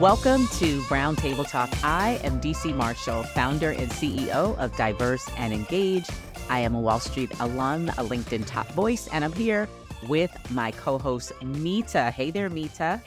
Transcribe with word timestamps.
Welcome 0.00 0.46
to 0.58 0.82
Brown 0.88 1.16
Table 1.16 1.44
Talk. 1.44 1.70
I 1.82 2.20
am 2.22 2.38
Dee 2.38 2.52
C. 2.52 2.70
Marshall, 2.70 3.22
founder 3.22 3.70
and 3.70 3.90
CEO 3.90 4.54
of 4.58 4.76
Diverse 4.76 5.26
and 5.38 5.54
Engage. 5.54 6.06
I 6.50 6.60
am 6.60 6.74
a 6.74 6.80
Wall 6.80 7.00
Street 7.00 7.32
alum, 7.40 7.88
a 7.88 8.04
LinkedIn 8.04 8.44
top 8.46 8.68
voice, 8.72 9.08
and 9.08 9.24
I'm 9.24 9.32
here 9.32 9.66
with 10.06 10.30
my 10.50 10.70
co 10.72 10.98
host, 10.98 11.32
Mita. 11.42 12.10
Hey 12.10 12.30
there, 12.30 12.50
Mita. 12.50 13.00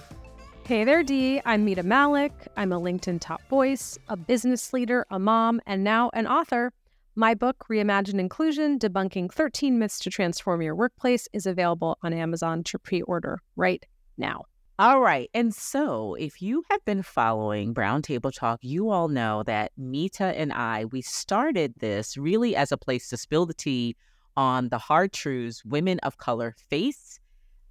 Hey 0.65 0.83
there, 0.83 1.03
Dee. 1.03 1.39
I'm 1.45 1.63
Mita 1.63 1.83
Mallick. 1.83 2.31
I'm 2.57 2.71
a 2.71 2.79
LinkedIn 2.79 3.19
top 3.21 3.47
voice, 3.49 3.99
a 4.07 4.17
business 4.17 4.73
leader, 4.73 5.05
a 5.11 5.19
mom, 5.19 5.61
and 5.67 5.83
now 5.83 6.09
an 6.15 6.25
author. 6.25 6.73
My 7.13 7.35
book, 7.35 7.67
Reimagine 7.69 8.19
Inclusion 8.19 8.79
Debunking 8.79 9.31
13 9.31 9.77
Myths 9.77 9.99
to 9.99 10.09
Transform 10.09 10.63
Your 10.63 10.73
Workplace, 10.73 11.27
is 11.33 11.45
available 11.45 11.99
on 12.01 12.13
Amazon 12.13 12.63
to 12.63 12.79
pre 12.79 13.03
order 13.03 13.37
right 13.55 13.85
now. 14.17 14.45
All 14.79 15.01
right. 15.01 15.29
And 15.33 15.53
so, 15.53 16.13
if 16.13 16.41
you 16.41 16.63
have 16.69 16.85
been 16.85 17.03
following 17.03 17.73
Brown 17.73 18.01
Table 18.01 18.31
Talk, 18.31 18.59
you 18.61 18.91
all 18.91 19.09
know 19.09 19.43
that 19.43 19.73
Mita 19.75 20.27
and 20.27 20.53
I, 20.53 20.85
we 20.85 21.01
started 21.01 21.73
this 21.79 22.15
really 22.15 22.55
as 22.55 22.71
a 22.71 22.77
place 22.77 23.09
to 23.09 23.17
spill 23.17 23.45
the 23.45 23.53
tea 23.53 23.97
on 24.37 24.69
the 24.69 24.77
hard 24.77 25.11
truths 25.11 25.65
women 25.65 25.99
of 25.99 26.17
color 26.17 26.55
face 26.69 27.19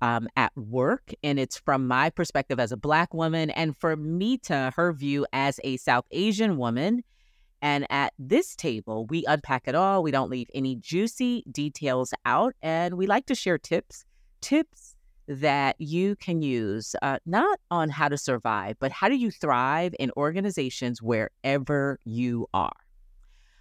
um, 0.02 0.28
at 0.36 0.54
work. 0.54 1.14
And 1.22 1.38
it's 1.38 1.56
from 1.56 1.88
my 1.88 2.10
perspective 2.10 2.60
as 2.60 2.72
a 2.72 2.76
Black 2.76 3.14
woman, 3.14 3.48
and 3.48 3.74
for 3.74 3.96
Mita, 3.96 4.74
her 4.76 4.92
view 4.92 5.24
as 5.32 5.58
a 5.64 5.78
South 5.78 6.04
Asian 6.10 6.58
woman. 6.58 7.04
And 7.62 7.86
at 7.88 8.12
this 8.18 8.54
table, 8.54 9.06
we 9.06 9.24
unpack 9.26 9.66
it 9.66 9.74
all. 9.74 10.02
We 10.02 10.10
don't 10.10 10.28
leave 10.28 10.50
any 10.52 10.76
juicy 10.76 11.42
details 11.50 12.12
out. 12.26 12.54
And 12.60 12.98
we 12.98 13.06
like 13.06 13.24
to 13.28 13.34
share 13.34 13.56
tips, 13.56 14.04
tips 14.42 14.94
that 15.28 15.76
you 15.78 16.16
can 16.16 16.40
use 16.40 16.96
uh, 17.02 17.18
not 17.26 17.60
on 17.70 17.90
how 17.90 18.08
to 18.08 18.16
survive, 18.16 18.76
but 18.80 18.90
how 18.90 19.08
do 19.08 19.14
you 19.14 19.30
thrive 19.30 19.94
in 19.98 20.10
organizations 20.16 21.02
wherever 21.02 22.00
you 22.04 22.46
are. 22.54 22.72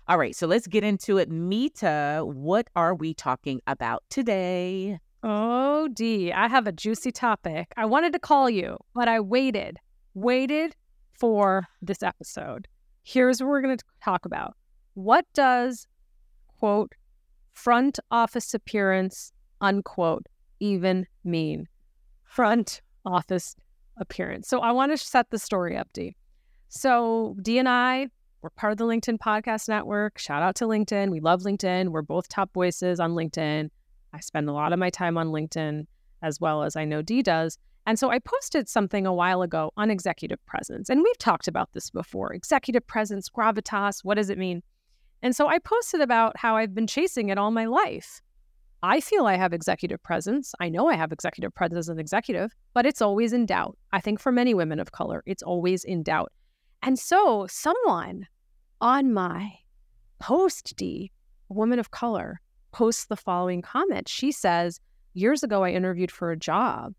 All 0.08 0.18
right, 0.18 0.34
so 0.34 0.48
let's 0.48 0.68
get 0.68 0.86
into 0.86 1.18
it. 1.18 1.30
Mita, 1.30 2.22
what 2.26 2.70
are 2.78 2.96
we 2.96 3.14
talking 3.14 3.60
about 3.68 4.04
today? 4.10 5.00
Oh, 5.22 5.90
Dee, 5.90 6.32
I 6.32 6.48
have 6.48 6.66
a 6.66 6.72
juicy 6.72 7.12
topic. 7.12 7.74
I 7.76 7.86
wanted 7.86 8.14
to 8.14 8.20
call 8.20 8.50
you, 8.50 8.78
but 8.96 9.10
I 9.10 9.20
waited, 9.20 9.78
waited 10.14 10.74
for 11.20 11.68
this 11.82 12.02
episode. 12.02 12.70
Here's 13.04 13.42
what 13.42 13.50
we're 13.50 13.62
going 13.62 13.78
to 13.78 13.84
talk 14.02 14.26
about. 14.26 14.56
What 14.94 15.26
does, 15.34 15.88
quote, 16.58 16.94
front 17.52 18.00
office 18.10 18.54
appearance, 18.54 19.34
unquote, 19.60 20.28
even 20.60 21.08
mean? 21.24 21.68
Front 22.24 22.82
office 23.06 23.56
appearance. 23.98 24.48
So 24.48 24.60
I 24.60 24.72
want 24.72 24.92
to 24.92 24.98
set 24.98 25.30
the 25.30 25.40
story 25.40 25.78
up, 25.78 25.92
Dee. 25.94 26.16
So 26.70 27.36
Dee 27.42 27.58
and 27.58 27.70
I, 27.70 28.08
we're 28.42 28.50
part 28.52 28.72
of 28.72 28.78
the 28.78 28.86
LinkedIn 28.86 29.18
Podcast 29.18 29.68
Network. 29.68 30.20
Shout 30.20 30.44
out 30.44 30.56
to 30.56 30.66
LinkedIn. 30.66 31.10
We 31.10 31.20
love 31.20 31.42
LinkedIn. 31.42 31.90
We're 31.90 32.02
both 32.02 32.30
top 32.30 32.54
voices 32.54 33.00
on 33.00 33.14
LinkedIn. 33.14 33.70
I 34.14 34.20
spend 34.20 34.50
a 34.50 34.54
lot 34.54 34.74
of 34.74 34.80
my 34.80 34.90
time 34.90 35.18
on 35.18 35.28
LinkedIn 35.28 35.86
as 36.22 36.40
well 36.40 36.64
as 36.64 36.76
I 36.76 36.86
know 36.86 37.02
Dee 37.02 37.22
does. 37.22 37.58
And 37.86 37.98
so 37.98 38.10
I 38.10 38.20
posted 38.20 38.68
something 38.68 39.06
a 39.06 39.14
while 39.14 39.42
ago 39.42 39.72
on 39.78 39.90
executive 39.90 40.46
presence. 40.46 40.90
And 40.90 41.02
we've 41.02 41.18
talked 41.18 41.48
about 41.48 41.72
this 41.74 41.90
before 41.90 42.34
executive 42.34 42.86
presence, 42.86 43.30
gravitas, 43.30 44.04
what 44.04 44.16
does 44.16 44.30
it 44.30 44.38
mean? 44.38 44.62
And 45.22 45.36
so 45.36 45.48
I 45.48 45.60
posted 45.60 46.02
about 46.02 46.38
how 46.38 46.58
I've 46.58 46.76
been 46.76 46.86
chasing 46.86 47.30
it 47.30 47.38
all 47.38 47.50
my 47.50 47.66
life. 47.66 48.22
I 48.84 49.00
feel 49.00 49.26
I 49.26 49.36
have 49.36 49.54
executive 49.54 50.02
presence. 50.04 50.54
I 50.60 50.70
know 50.70 50.88
I 50.88 50.96
have 50.96 51.12
executive 51.12 51.54
presence 51.54 51.80
as 51.80 51.90
an 51.90 52.00
executive, 52.00 52.54
but 52.74 52.86
it's 52.86 53.02
always 53.02 53.34
in 53.34 53.46
doubt. 53.46 53.78
I 53.92 54.00
think 54.00 54.20
for 54.20 54.32
many 54.32 54.54
women 54.54 54.80
of 54.80 54.92
color, 54.92 55.24
it's 55.26 55.42
always 55.42 55.84
in 55.84 56.04
doubt. 56.04 56.32
And 56.84 57.00
so 57.00 57.48
someone 57.50 58.28
on 58.80 59.14
my 59.14 59.52
post 60.20 60.76
Dee, 60.76 61.12
woman 61.50 61.80
of 61.80 61.92
color, 61.92 62.40
posts 62.72 63.06
the 63.06 63.16
following 63.16 63.62
comment. 63.62 64.08
She 64.08 64.32
says, 64.32 64.80
Years 65.14 65.42
ago, 65.42 65.64
I 65.64 65.72
interviewed 65.72 66.12
for 66.12 66.30
a 66.30 66.38
job, 66.38 66.94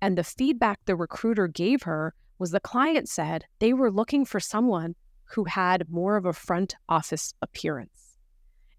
and 0.00 0.16
the 0.16 0.22
feedback 0.22 0.78
the 0.84 0.94
recruiter 0.94 1.48
gave 1.48 1.82
her 1.82 2.14
was 2.38 2.52
the 2.52 2.60
client 2.60 3.08
said 3.08 3.44
they 3.58 3.72
were 3.72 3.90
looking 3.90 4.24
for 4.24 4.38
someone 4.38 4.94
who 5.24 5.44
had 5.44 5.90
more 5.90 6.16
of 6.16 6.26
a 6.26 6.32
front 6.32 6.76
office 6.88 7.34
appearance. 7.42 8.16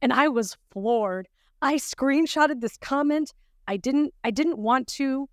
And 0.02 0.14
I 0.14 0.30
was 0.30 0.56
floored. 0.72 1.28
I 1.66 1.78
screenshotted 1.78 2.62
this 2.62 2.78
comment. 2.78 3.34
I 3.68 3.78
didn't 3.78 4.14
I 4.24 4.30
didn't 4.30 4.60
want 4.60 4.88
to 5.00 5.28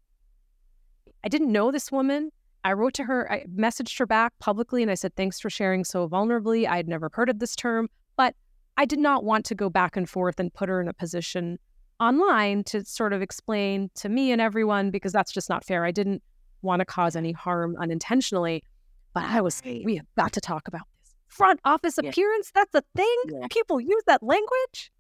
I 1.23 1.29
didn't 1.29 1.53
know 1.53 1.71
this 1.71 1.93
woman. 1.93 2.33
I 2.65 2.73
wrote 2.73 2.95
to 2.95 3.05
her, 3.05 3.31
I 3.31 3.45
messaged 3.55 3.99
her 3.99 4.07
back 4.07 4.33
publicly 4.39 4.81
and 4.83 4.91
I 4.91 4.95
said, 4.95 5.15
Thanks 5.15 5.39
for 5.39 5.51
sharing 5.51 5.85
so 5.85 6.09
vulnerably. 6.09 6.67
I 6.67 6.77
had 6.77 6.89
never 6.89 7.11
heard 7.13 7.29
of 7.29 7.39
this 7.39 7.55
term, 7.55 7.91
but 8.17 8.35
I 8.79 8.87
did 8.87 8.99
not 8.99 9.25
want 9.25 9.45
to 9.47 9.55
go 9.55 9.69
back 9.69 9.95
and 9.95 10.09
forth 10.09 10.41
and 10.41 10.53
put 10.55 10.71
her 10.71 10.81
in 10.81 10.89
a 10.89 10.95
position 10.95 11.59
online 12.01 12.65
to 12.65 12.83
sort 12.83 13.13
of 13.13 13.21
explain 13.21 13.91
to 13.97 14.09
me 14.09 14.33
and 14.33 14.41
everyone 14.41 14.91
because 14.91 15.13
that's 15.13 15.33
just 15.33 15.51
not 15.51 15.67
fair. 15.67 15.85
I 15.85 15.91
didn't 15.91 16.23
want 16.63 16.81
to 16.81 16.87
cause 16.87 17.15
any 17.15 17.33
harm 17.33 17.77
unintentionally, 17.79 18.65
but 19.13 19.25
I 19.25 19.43
was, 19.43 19.61
we 19.65 19.97
have 19.97 20.07
got 20.17 20.33
to 20.33 20.41
talk 20.41 20.67
about 20.67 20.87
this. 21.03 21.15
Front 21.29 21.61
office 21.67 21.99
Yeah. 22.03 22.09
appearance, 22.09 22.51
that's 22.55 22.75
a 22.75 22.83
thing? 22.97 23.17
Yeah. 23.29 23.47
People 23.51 23.83
use 23.83 24.03
that 24.07 24.23
language? 24.23 24.91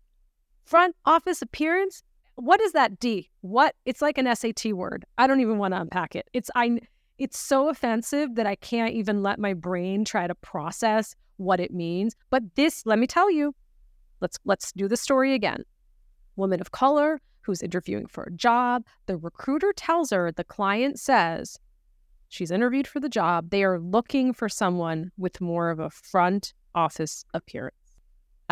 Front 0.64 0.96
office 1.04 1.42
appearance? 1.42 2.02
What 2.36 2.60
is 2.60 2.72
that 2.72 2.98
Dee? 2.98 3.30
What? 3.40 3.74
It's 3.84 4.02
like 4.02 4.18
an 4.18 4.34
SAT 4.34 4.72
word. 4.72 5.04
I 5.18 5.26
don't 5.26 5.40
even 5.40 5.58
want 5.58 5.74
to 5.74 5.80
unpack 5.80 6.16
it. 6.16 6.28
It's 6.32 6.50
I 6.54 6.80
it's 7.18 7.38
so 7.38 7.68
offensive 7.68 8.34
that 8.34 8.46
I 8.46 8.56
can't 8.56 8.94
even 8.94 9.22
let 9.22 9.38
my 9.38 9.54
brain 9.54 10.04
try 10.04 10.26
to 10.26 10.34
process 10.34 11.14
what 11.36 11.60
it 11.60 11.72
means. 11.72 12.16
But 12.30 12.42
this, 12.56 12.84
let 12.86 12.98
me 12.98 13.06
tell 13.06 13.30
you, 13.30 13.54
let's 14.20 14.38
let's 14.44 14.72
do 14.72 14.88
the 14.88 14.96
story 14.96 15.34
again. 15.34 15.64
Woman 16.36 16.60
of 16.60 16.72
color 16.72 17.20
who's 17.42 17.62
interviewing 17.62 18.06
for 18.06 18.24
a 18.24 18.32
job, 18.32 18.84
the 19.06 19.16
recruiter 19.16 19.72
tells 19.72 20.10
her, 20.10 20.32
the 20.32 20.44
client 20.44 20.98
says, 20.98 21.58
she's 22.28 22.50
interviewed 22.50 22.86
for 22.86 23.00
the 23.00 23.08
job. 23.08 23.50
They 23.50 23.64
are 23.64 23.80
looking 23.80 24.32
for 24.32 24.48
someone 24.48 25.10
with 25.18 25.40
more 25.40 25.70
of 25.70 25.80
a 25.80 25.90
front 25.90 26.54
office 26.74 27.24
appearance. 27.34 27.81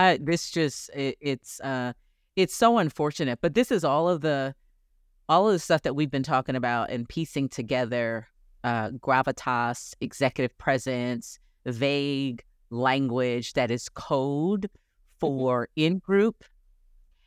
Uh, 0.01 0.17
this 0.19 0.51
just 0.51 0.89
it, 0.95 1.19
it's 1.21 1.61
uh 1.61 1.93
it's 2.35 2.55
so 2.55 2.79
unfortunate, 2.79 3.39
but 3.43 3.53
this 3.53 3.71
is 3.71 3.85
all 3.85 4.09
of 4.09 4.23
the 4.23 4.55
all 5.29 5.47
of 5.47 5.53
the 5.53 5.59
stuff 5.59 5.83
that 5.83 5.95
we've 5.95 6.11
been 6.11 6.23
talking 6.23 6.57
about 6.57 6.89
and 6.89 7.07
piecing 7.07 7.51
together 7.51 8.27
uh 8.65 8.89
gravitas, 8.93 9.93
executive 10.01 10.57
presence, 10.57 11.39
vague 11.67 12.43
language 12.71 13.53
that 13.53 13.71
is 13.71 13.91
code 13.91 14.71
for 15.19 15.69
in 15.77 15.99
group 15.99 16.45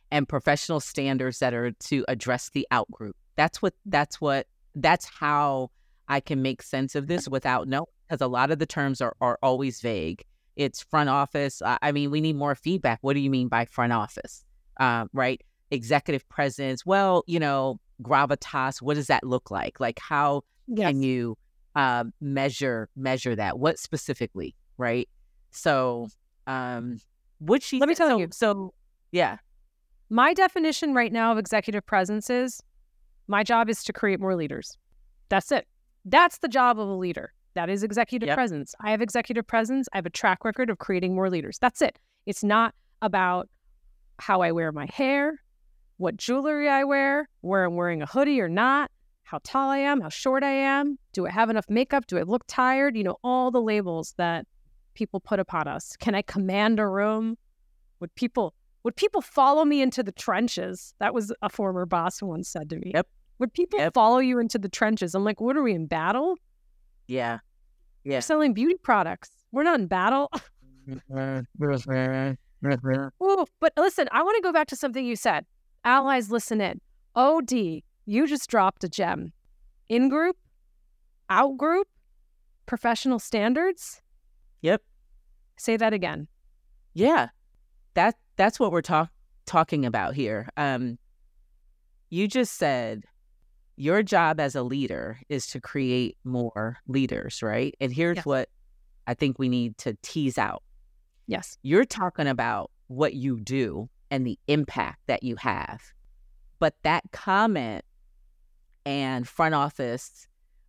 and 0.09 0.27
professional 0.27 0.79
standards 0.79 1.37
that 1.37 1.53
are 1.53 1.73
to 1.73 2.03
address 2.07 2.49
the 2.49 2.65
out 2.71 2.89
group. 2.89 3.15
That's 3.35 3.61
what 3.61 3.75
that's 3.85 4.19
what 4.19 4.47
that's 4.73 5.05
how 5.05 5.69
I 6.07 6.21
can 6.21 6.41
make 6.41 6.63
sense 6.63 6.95
of 6.95 7.05
this 7.05 7.29
without 7.29 7.67
knowing 7.67 7.85
because 8.09 8.21
a 8.21 8.27
lot 8.27 8.49
of 8.49 8.57
the 8.57 8.65
terms 8.65 8.99
are, 8.99 9.15
are 9.21 9.37
always 9.43 9.79
vague. 9.79 10.25
It's 10.55 10.81
front 10.83 11.09
office. 11.09 11.61
I, 11.65 11.91
mean, 11.91 12.11
we 12.11 12.21
need 12.21 12.35
more 12.35 12.55
feedback. 12.55 12.99
What 13.01 13.13
do 13.13 13.19
you 13.19 13.29
mean 13.29 13.47
by 13.47 13.65
front 13.65 13.93
office? 13.93 14.43
Uh, 14.79 15.05
right? 15.13 15.41
Executive 15.71 16.27
presence. 16.29 16.85
Well, 16.85 17.23
you 17.27 17.39
know, 17.39 17.79
gravitas. 18.01 18.81
What 18.81 18.95
does 18.95 19.07
that 19.07 19.23
look 19.23 19.49
like? 19.49 19.79
Like, 19.79 19.99
how 19.99 20.43
can 20.77 21.01
you 21.01 21.37
uh, 21.75 22.05
measure 22.21 22.89
measure 22.95 23.35
that? 23.35 23.59
What 23.59 23.79
specifically? 23.79 24.55
Right? 24.77 25.09
So, 25.51 26.07
um, 26.47 26.99
would 27.39 27.63
she? 27.63 27.79
Let 27.79 27.89
me 27.89 27.95
tell 27.95 28.09
so, 28.09 28.17
you. 28.17 28.27
So, 28.31 28.73
yeah. 29.11 29.37
My 30.09 30.33
definition 30.33 30.93
right 30.93 31.11
now 31.11 31.31
of 31.31 31.37
executive 31.37 31.85
presence 31.85 32.29
is 32.29 32.61
my 33.27 33.43
job 33.43 33.69
is 33.69 33.83
to 33.85 33.93
create 33.93 34.19
more 34.19 34.35
leaders. 34.35 34.77
That's 35.29 35.51
it. 35.51 35.67
That's 36.05 36.39
the 36.39 36.47
job 36.47 36.79
of 36.79 36.87
a 36.87 36.93
leader. 36.93 37.33
That 37.55 37.69
is 37.69 37.83
executive 37.83 38.27
Yep. 38.27 38.35
presence. 38.35 38.75
I 38.81 38.91
have 38.91 39.01
executive 39.01 39.45
presence. 39.45 39.87
I 39.93 39.97
have 39.97 40.05
a 40.05 40.09
track 40.09 40.43
record 40.43 40.69
of 40.69 40.79
creating 40.79 41.13
more 41.15 41.29
leaders. 41.29 41.59
That's 41.59 41.81
it. 41.81 41.99
It's 42.25 42.43
not 42.43 42.73
about 43.01 43.47
how 44.19 44.41
I 44.41 44.51
wear 44.51 44.71
my 44.71 44.85
hair, 44.87 45.41
what 45.97 46.17
jewelry 46.17 46.69
I 46.69 46.83
wear, 46.83 47.29
where 47.41 47.65
I'm 47.65 47.75
wearing 47.75 48.01
a 48.01 48.05
hoodie 48.05 48.39
or 48.41 48.49
not. 48.49 48.89
how 49.25 49.39
tall 49.43 49.69
I 49.69 49.77
am, 49.79 49.99
how 50.01 50.09
short 50.09 50.43
I 50.43 50.51
am, 50.51 50.99
do 51.13 51.25
I 51.25 51.31
have 51.31 51.49
enough 51.49 51.65
makeup, 51.67 52.05
do 52.05 52.19
I 52.19 52.21
look 52.21 52.43
tired? 52.45 52.95
You 52.95 53.03
know, 53.03 53.15
all 53.23 53.49
the 53.49 53.61
labels 53.61 54.13
that 54.17 54.45
people 54.93 55.19
put 55.19 55.39
upon 55.39 55.67
us. 55.67 55.95
Can 55.97 56.13
I 56.13 56.21
command 56.21 56.77
a 56.79 56.87
room? 56.87 57.35
Would 57.99 58.13
people 58.15 58.53
would 58.83 58.95
people 58.95 59.21
follow 59.21 59.63
me 59.65 59.81
into 59.81 60.03
the 60.03 60.11
trenches? 60.11 60.93
That 60.99 61.13
was 61.15 61.33
a 61.41 61.49
former 61.49 61.85
boss 61.87 62.19
who 62.19 62.27
once 62.27 62.47
said 62.49 62.69
to 62.71 62.75
me. 62.77 62.91
Yep. 62.93 63.07
Would 63.39 63.53
people 63.53 63.79
Yep. 63.79 63.93
follow 63.95 64.19
you 64.19 64.37
into 64.39 64.59
the 64.59 64.69
trenches? 64.69 65.15
I'm 65.15 65.23
like, 65.23 65.39
what 65.41 65.55
are 65.57 65.63
we 65.63 65.73
in 65.73 65.87
battle? 65.87 66.37
Yeah. 67.07 67.39
Yeah. 68.03 68.17
We're 68.17 68.21
selling 68.21 68.53
beauty 68.53 68.75
products. 68.81 69.29
We're 69.51 69.63
not 69.63 69.79
in 69.79 69.87
battle. 69.87 70.31
Ooh, 73.23 73.45
but 73.59 73.73
listen, 73.77 74.09
I 74.11 74.23
want 74.23 74.35
to 74.37 74.41
go 74.41 74.51
back 74.51 74.67
to 74.67 74.75
something 74.75 75.05
you 75.05 75.15
said. 75.15 75.45
Allies, 75.85 76.31
listen 76.31 76.61
in. 76.61 76.81
OD, 77.15 77.51
you 78.05 78.27
just 78.27 78.49
dropped 78.49 78.83
a 78.83 78.89
gem. 78.89 79.31
In 79.89 80.09
group, 80.09 80.37
out 81.29 81.57
group, 81.57 81.87
professional 82.65 83.19
standards. 83.19 84.01
Yep. 84.61 84.81
Say 85.57 85.77
that 85.77 85.93
again. 85.93 86.27
Yeah. 86.93 87.29
That 87.93 88.15
that's 88.35 88.59
what 88.59 88.71
we're 88.71 88.81
talk, 88.81 89.09
talking 89.45 89.85
about 89.85 90.15
here. 90.15 90.49
Um 90.57 90.97
you 92.09 92.27
just 92.27 92.55
said 92.55 93.03
your 93.75 94.03
job 94.03 94.39
as 94.39 94.55
a 94.55 94.63
leader 94.63 95.19
is 95.29 95.47
to 95.47 95.59
create 95.59 96.17
more 96.23 96.77
leaders, 96.87 97.41
right? 97.41 97.75
And 97.79 97.91
here's 97.93 98.17
Yes. 98.17 98.25
what 98.25 98.49
I 99.07 99.13
think 99.13 99.39
we 99.39 99.49
need 99.49 99.77
to 99.79 99.97
tease 100.01 100.37
out. 100.37 100.63
Yes. 101.27 101.57
You're 101.63 101.85
talking 101.85 102.27
about 102.27 102.71
what 102.87 103.13
you 103.13 103.39
do 103.39 103.89
and 104.11 104.25
the 104.27 104.37
impact 104.47 104.99
that 105.07 105.23
you 105.23 105.35
have. 105.37 105.81
But 106.59 106.75
that 106.83 107.03
comment 107.11 107.83
and 108.85 109.27
front 109.27 109.55
office 109.55 110.27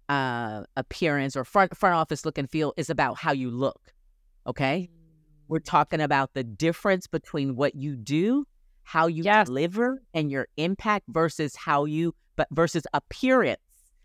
uh, 0.09 0.65
appearance 0.77 1.35
or 1.37 1.45
front 1.45 1.77
front 1.77 1.95
office 1.95 2.25
look 2.25 2.37
and 2.39 2.51
feel 2.51 2.75
is 2.77 2.91
about 2.91 3.19
how 3.19 3.33
you 3.33 3.51
look. 3.51 3.93
Okay, 4.47 4.91
we're 5.49 5.59
talking 5.61 6.01
about 6.01 6.35
the 6.35 6.45
difference 6.45 7.06
between 7.06 7.56
what 7.56 7.75
you 7.75 7.97
do, 7.97 8.45
how 8.83 9.06
you 9.06 9.25
Yes. 9.25 9.47
deliver, 9.47 10.03
and 10.12 10.31
your 10.31 10.47
impact 10.59 11.06
versus 11.09 11.56
how 11.56 11.85
you 11.87 12.15
but 12.37 12.49
versus 12.51 12.87
appearance. 12.93 13.61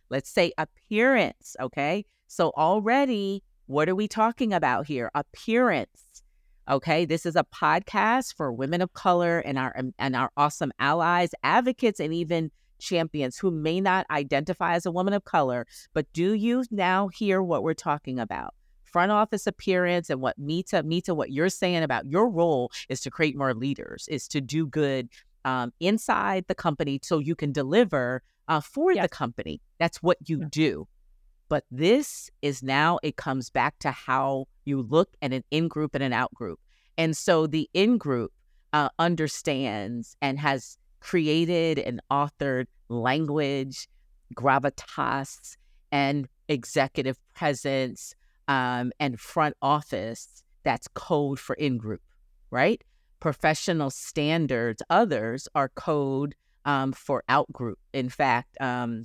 Let's 0.09 0.29
say 0.29 0.53
appearance. 0.57 1.55
Okay, 1.59 2.05
so 2.27 2.51
already, 2.57 3.43
what 3.67 3.89
are 3.89 3.95
we 3.95 4.07
talking 4.07 4.53
about 4.53 4.87
here? 4.87 5.11
Appearance. 5.13 6.23
Okay, 6.69 7.05
this 7.05 7.25
is 7.25 7.35
a 7.35 7.43
podcast 7.43 8.35
for 8.35 8.51
women 8.51 8.81
of 8.81 8.93
color 8.93 9.39
and 9.39 9.57
our 9.57 9.75
um, 9.77 9.93
and 9.97 10.15
our 10.15 10.31
awesome 10.37 10.71
allies, 10.79 11.31
advocates, 11.43 11.99
and 11.99 12.13
even 12.13 12.51
champions 12.79 13.37
who 13.37 13.51
may 13.51 13.79
not 13.79 14.05
identify 14.09 14.73
as 14.73 14.85
a 14.85 14.91
woman 14.91 15.13
of 15.13 15.25
color, 15.25 15.67
but 15.93 16.11
do 16.13 16.33
you 16.33 16.63
now 16.71 17.07
hear 17.09 17.41
what 17.41 17.63
we're 17.63 17.73
talking 17.73 18.19
about? 18.19 18.53
Front 18.85 19.11
office 19.11 19.45
appearance 19.45 20.09
and 20.09 20.19
what 20.21 20.39
Mita, 20.39 20.81
Mita, 20.81 21.13
what 21.13 21.31
you're 21.31 21.49
saying 21.49 21.83
about 21.83 22.07
your 22.07 22.29
role 22.29 22.71
is 22.87 23.01
to 23.01 23.11
create 23.11 23.37
more 23.37 23.53
leaders, 23.53 24.07
is 24.09 24.27
to 24.29 24.41
do 24.41 24.65
good 24.65 25.09
um, 25.45 25.71
inside 25.79 26.45
the 26.47 26.55
company 26.55 26.99
so 27.03 27.19
you 27.19 27.35
can 27.35 27.51
deliver 27.51 28.21
uh, 28.47 28.61
for 28.61 28.93
the 28.95 29.07
company. 29.07 29.61
That's 29.79 30.01
what 30.01 30.17
you 30.27 30.39
Yeah. 30.39 30.47
do. 30.51 30.87
But 31.49 31.63
this 31.71 32.29
is 32.41 32.61
now, 32.61 32.99
it 33.01 33.15
comes 33.15 33.49
back 33.49 33.79
to 33.79 33.91
how 33.91 34.45
you 34.65 34.81
look 34.81 35.09
at 35.21 35.33
an 35.33 35.43
in 35.49 35.67
group 35.67 35.95
and 35.95 36.03
an 36.03 36.13
out 36.13 36.33
group. 36.33 36.59
And 36.97 37.17
so 37.17 37.47
the 37.47 37.69
in 37.73 37.97
group 37.97 38.31
uh, 38.73 38.89
understands 38.99 40.15
and 40.21 40.39
has 40.39 40.77
created 40.99 41.79
and 41.79 42.01
authored 42.11 42.67
language, 42.89 43.87
gravitas, 44.35 45.57
and 45.91 46.27
executive 46.49 47.17
presence 47.33 48.13
um, 48.47 48.91
and 48.99 49.19
front 49.19 49.55
office 49.61 50.43
that's 50.63 50.87
code 50.89 51.39
for 51.39 51.55
in 51.55 51.77
group, 51.77 52.01
right? 52.51 52.83
Professional 53.19 53.89
standards, 53.89 54.81
others 54.89 55.47
are 55.55 55.69
code 55.69 56.35
um, 56.65 56.93
for 56.93 57.23
outgroup. 57.29 57.75
In 57.93 58.09
fact, 58.09 58.55
um, 58.61 59.03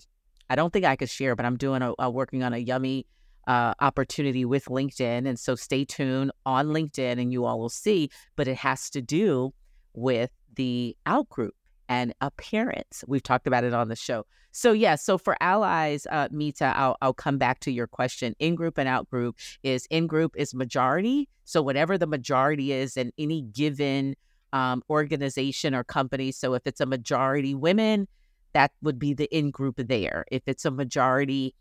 I 0.50 0.56
don't 0.56 0.72
think 0.72 0.84
I 0.84 0.96
could 0.96 1.11
share, 1.11 1.34
but 1.34 1.46
I'm 1.46 1.56
doing 1.56 1.82
a, 1.82 1.93
a 1.99 2.11
working 2.11 2.43
on 2.43 2.52
a 2.52 2.58
yummy 2.58 3.06
uh, 3.46 3.75
opportunity 3.81 4.44
with 4.44 4.66
LinkedIn. 4.66 5.26
And 5.26 5.38
so 5.38 5.55
stay 5.55 5.84
tuned 5.84 6.32
on 6.46 6.69
LinkedIn 6.69 7.20
and 7.20 7.32
you 7.32 7.44
all 7.44 7.58
will 7.58 7.69
see, 7.69 8.11
but 8.37 8.49
it 8.49 8.56
has 8.56 8.90
to 8.90 9.02
do 9.02 9.52
with 9.94 10.31
the 10.55 10.96
out 11.06 11.28
group 11.28 11.55
and 11.88 12.14
appearance. 12.20 13.04
We've 13.06 13.22
talked 13.22 13.46
about 13.46 13.64
it 13.64 13.75
on 13.75 13.88
the 13.88 13.96
show. 13.96 14.26
So 14.52 14.72
yeah, 14.72 14.94
so 14.94 15.19
for 15.19 15.36
allies, 15.40 16.06
uh, 16.10 16.28
Mita, 16.31 16.72
I'll, 16.76 16.96
I'll 17.02 17.12
come 17.12 17.38
back 17.38 17.58
to 17.60 17.72
your 17.72 17.88
question. 17.88 18.36
In 18.38 18.54
group 18.54 18.78
and 18.78 18.88
out 18.88 19.10
group 19.10 19.36
is 19.62 19.86
in 19.90 20.06
group 20.06 20.36
is 20.36 20.54
majority. 20.54 21.28
So 21.44 21.60
whatever 21.60 21.98
the 21.98 22.06
majority 22.06 22.72
is 22.72 22.96
in 22.96 23.12
any 23.19 23.42
given 23.42 24.14
um, 24.52 24.82
organization 24.88 25.75
or 25.75 25.82
company. 25.82 26.31
So 26.31 26.54
if 26.54 26.62
it's 26.66 26.81
a 26.81 26.86
majority 26.86 27.54
women, 27.54 28.06
that 28.52 28.70
would 28.81 29.00
be 29.00 29.12
the 29.12 29.25
in 29.36 29.50
group 29.50 29.75
there. 29.76 30.25
If 30.31 30.42
it's 30.46 30.64
a 30.64 30.70
majority 30.70 31.54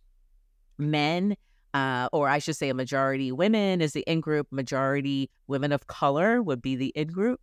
men, 0.78 1.36
uh, 1.74 2.08
or 2.14 2.30
I 2.30 2.38
should 2.38 2.56
say 2.56 2.70
a 2.70 2.76
majority 2.76 3.32
women 3.32 3.82
is 3.82 3.94
the 3.94 4.02
in 4.02 4.22
group, 4.22 4.48
majority 4.52 5.32
women 5.48 5.72
of 5.72 5.88
color 5.88 6.44
would 6.44 6.62
be 6.62 6.76
the 6.76 6.90
in 6.90 7.08
group. 7.08 7.42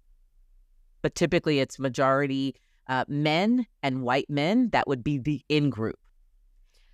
But 1.02 1.16
typically 1.16 1.58
it's 1.58 1.80
majority 1.80 2.54
uh, 2.88 3.04
men 3.08 3.66
and 3.82 4.02
white 4.02 4.28
men, 4.28 4.70
that 4.70 4.88
would 4.88 5.02
be 5.04 5.18
the 5.18 5.42
in 5.48 5.70
group. 5.70 5.98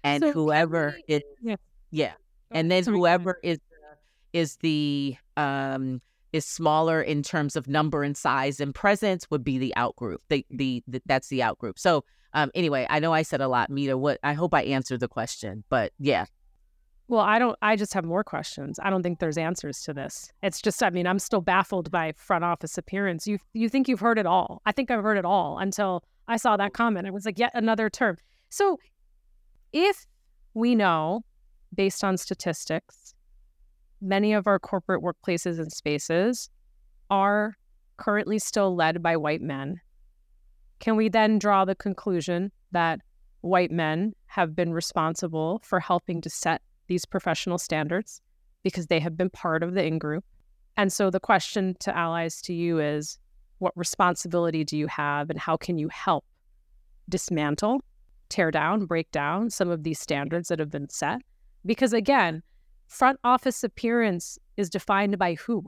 And 0.04 0.22
So 0.22 0.32
whoever 0.32 0.94
we- 1.08 1.14
is, 1.14 1.22
Yeah. 1.40 1.56
yeah. 1.90 2.12
Oh, 2.16 2.56
And 2.56 2.70
then 2.70 2.84
sorry, 2.84 2.96
whoever 2.98 3.38
is 3.42 3.58
is 4.32 4.56
the 4.56 5.16
um 5.36 6.00
is 6.32 6.44
smaller 6.44 7.00
in 7.00 7.22
terms 7.22 7.56
of 7.56 7.66
number 7.68 8.02
and 8.02 8.16
size 8.16 8.60
and 8.60 8.74
presence 8.74 9.30
would 9.30 9.42
be 9.42 9.56
the 9.58 9.74
out 9.76 9.96
group. 9.96 10.20
The, 10.28 10.44
the, 10.50 10.82
the 10.86 11.00
that's 11.06 11.28
the 11.28 11.42
out 11.42 11.58
group. 11.58 11.78
So 11.78 12.04
um 12.34 12.50
anyway, 12.54 12.86
I 12.90 12.98
know 12.98 13.12
I 13.12 13.22
said 13.22 13.40
a 13.40 13.48
lot, 13.48 13.70
Mita. 13.70 13.96
What 13.96 14.18
I 14.22 14.34
hope 14.34 14.52
I 14.54 14.62
answered 14.62 15.00
the 15.00 15.08
question, 15.08 15.64
but 15.70 15.92
yeah, 15.98 16.26
Well, 17.08 17.20
I 17.20 17.38
don't. 17.38 17.56
I 17.62 17.76
just 17.76 17.94
have 17.94 18.04
more 18.04 18.24
questions. 18.24 18.80
I 18.82 18.90
don't 18.90 19.02
think 19.02 19.20
there's 19.20 19.38
answers 19.38 19.82
to 19.82 19.94
this. 19.94 20.32
It's 20.42 20.60
just. 20.60 20.82
I 20.82 20.90
mean, 20.90 21.06
I'm 21.06 21.20
still 21.20 21.40
baffled 21.40 21.90
by 21.90 22.12
front 22.16 22.42
office 22.42 22.76
appearance. 22.76 23.28
You 23.28 23.38
you 23.52 23.68
think 23.68 23.88
you've 23.88 24.00
heard 24.00 24.18
it 24.18 24.26
all? 24.26 24.60
I 24.66 24.72
think 24.72 24.90
I've 24.90 25.02
heard 25.02 25.18
it 25.18 25.24
all 25.24 25.58
until 25.58 26.02
I 26.26 26.36
saw 26.36 26.56
that 26.56 26.72
comment. 26.72 27.06
It 27.06 27.12
was 27.12 27.24
like 27.24 27.38
yet 27.38 27.52
another 27.54 27.88
term. 27.88 28.16
So, 28.48 28.78
if 29.72 30.06
we 30.54 30.74
know, 30.74 31.24
based 31.74 32.02
on 32.02 32.16
statistics, 32.16 33.14
many 34.00 34.32
of 34.32 34.48
our 34.48 34.58
corporate 34.58 35.02
workplaces 35.02 35.60
and 35.60 35.70
spaces 35.72 36.50
are 37.08 37.56
currently 37.98 38.38
still 38.40 38.74
led 38.74 39.00
by 39.02 39.16
white 39.16 39.42
men. 39.42 39.80
Can 40.80 40.96
we 40.96 41.08
then 41.08 41.38
draw 41.38 41.64
the 41.64 41.74
conclusion 41.76 42.50
that 42.72 43.00
white 43.42 43.70
men 43.70 44.12
have 44.26 44.56
been 44.56 44.72
responsible 44.72 45.60
for 45.64 45.78
helping 45.80 46.20
to 46.20 46.28
set 46.28 46.60
these 46.86 47.04
professional 47.04 47.58
standards 47.58 48.20
because 48.62 48.86
they 48.86 49.00
have 49.00 49.16
been 49.16 49.30
part 49.30 49.62
of 49.62 49.74
the 49.74 49.84
in 49.84 49.98
group. 49.98 50.24
And 50.76 50.92
so 50.92 51.10
the 51.10 51.20
question 51.20 51.76
to 51.80 51.96
allies 51.96 52.42
to 52.42 52.52
you 52.52 52.78
is 52.80 53.18
what 53.58 53.76
responsibility 53.76 54.64
do 54.64 54.76
you 54.76 54.86
have 54.88 55.30
and 55.30 55.38
how 55.38 55.56
can 55.56 55.78
you 55.78 55.88
help 55.88 56.24
dismantle, 57.08 57.80
tear 58.28 58.50
down, 58.50 58.86
break 58.86 59.10
down 59.10 59.50
some 59.50 59.70
of 59.70 59.82
these 59.84 59.98
standards 59.98 60.48
that 60.48 60.58
have 60.58 60.70
been 60.70 60.88
set? 60.88 61.22
Because 61.64 61.92
again, 61.92 62.42
front 62.88 63.18
office 63.24 63.64
appearance 63.64 64.38
is 64.56 64.68
defined 64.68 65.18
by 65.18 65.34
who? 65.34 65.64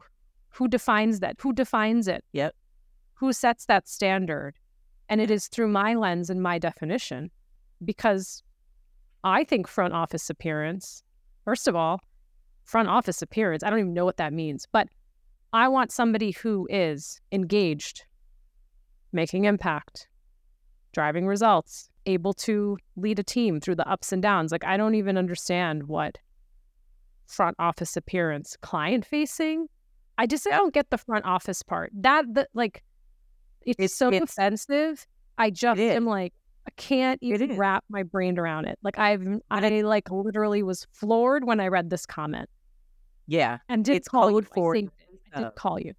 Who 0.50 0.68
defines 0.68 1.20
that? 1.20 1.37
Who 1.40 1.52
defines 1.52 2.08
it? 2.08 2.25
Yep. 2.32 2.54
Who 3.14 3.32
sets 3.32 3.66
that 3.66 3.88
standard? 3.88 4.54
And 5.08 5.20
it 5.20 5.30
is 5.30 5.48
through 5.48 5.68
my 5.68 5.94
lens 5.94 6.30
and 6.30 6.42
my 6.42 6.58
definition 6.58 7.30
because 7.84 8.42
I 9.25 9.44
think 9.44 9.66
front 9.66 9.94
office 9.94 10.30
appearance, 10.30 11.02
first 11.49 11.67
of 11.67 11.75
all, 11.75 11.99
front 12.64 12.90
office 12.90 13.23
appearance, 13.23 13.62
I 13.62 13.71
don't 13.71 13.78
even 13.78 13.95
know 13.95 14.05
what 14.05 14.19
that 14.19 14.35
means, 14.35 14.67
but 14.71 14.87
I 15.55 15.67
want 15.69 15.90
somebody 15.90 16.33
who 16.33 16.69
is 16.69 17.23
engaged, 17.33 18.05
making 19.12 19.47
impact, 19.47 20.09
driving 20.93 21.26
results, 21.26 21.88
able 22.05 22.35
to 22.35 22.76
lead 22.97 23.19
a 23.19 23.23
team 23.23 23.61
through 23.61 23.76
the 23.76 23.88
ups 23.88 24.12
and 24.12 24.21
downs. 24.21 24.52
Like, 24.52 24.62
I 24.62 24.76
don't 24.76 24.95
even 24.95 25.17
understand 25.17 25.85
what 25.85 26.19
front 27.26 27.57
office 27.59 27.97
appearance, 27.97 28.55
client 28.61 29.07
facing. 29.07 29.69
I 30.19 30.26
just 30.26 30.47
I 30.47 30.50
don't 30.50 30.75
get 30.75 30.90
the 30.90 30.99
front 30.99 31.25
office 31.25 31.62
part. 31.62 31.90
That, 31.95 32.26
the, 32.31 32.47
like, 32.52 32.83
it's, 33.62 33.78
It's- 33.78 33.95
so 33.95 34.09
it's- 34.09 34.23
offensive. 34.23 35.07
I 35.38 35.49
just 35.49 35.81
am 35.81 36.05
like, 36.05 36.35
I 36.68 36.70
can't 36.76 37.18
even 37.22 37.56
wrap 37.56 37.82
my 37.88 38.02
brain 38.02 38.38
around 38.38 38.66
it. 38.66 38.78
Like 38.82 38.98
I've 38.98 39.26
I 39.50 39.80
like 39.80 40.10
literally 40.10 40.62
was 40.62 40.87
floored 40.92 41.44
when 41.44 41.60
I 41.60 41.68
read 41.68 41.88
this 41.88 42.04
comment 42.04 42.50
yeah. 43.26 43.58
and 43.70 43.82
did 43.87 43.96
It's 43.96 44.08
call 44.08 44.28
code 44.28 44.44
you. 44.44 44.50
for- 44.54 44.76
I, 44.76 44.80
saved. 44.80 44.92
I 45.32 45.40
did 45.44 45.54
call 45.54 45.80
you. 45.80 45.94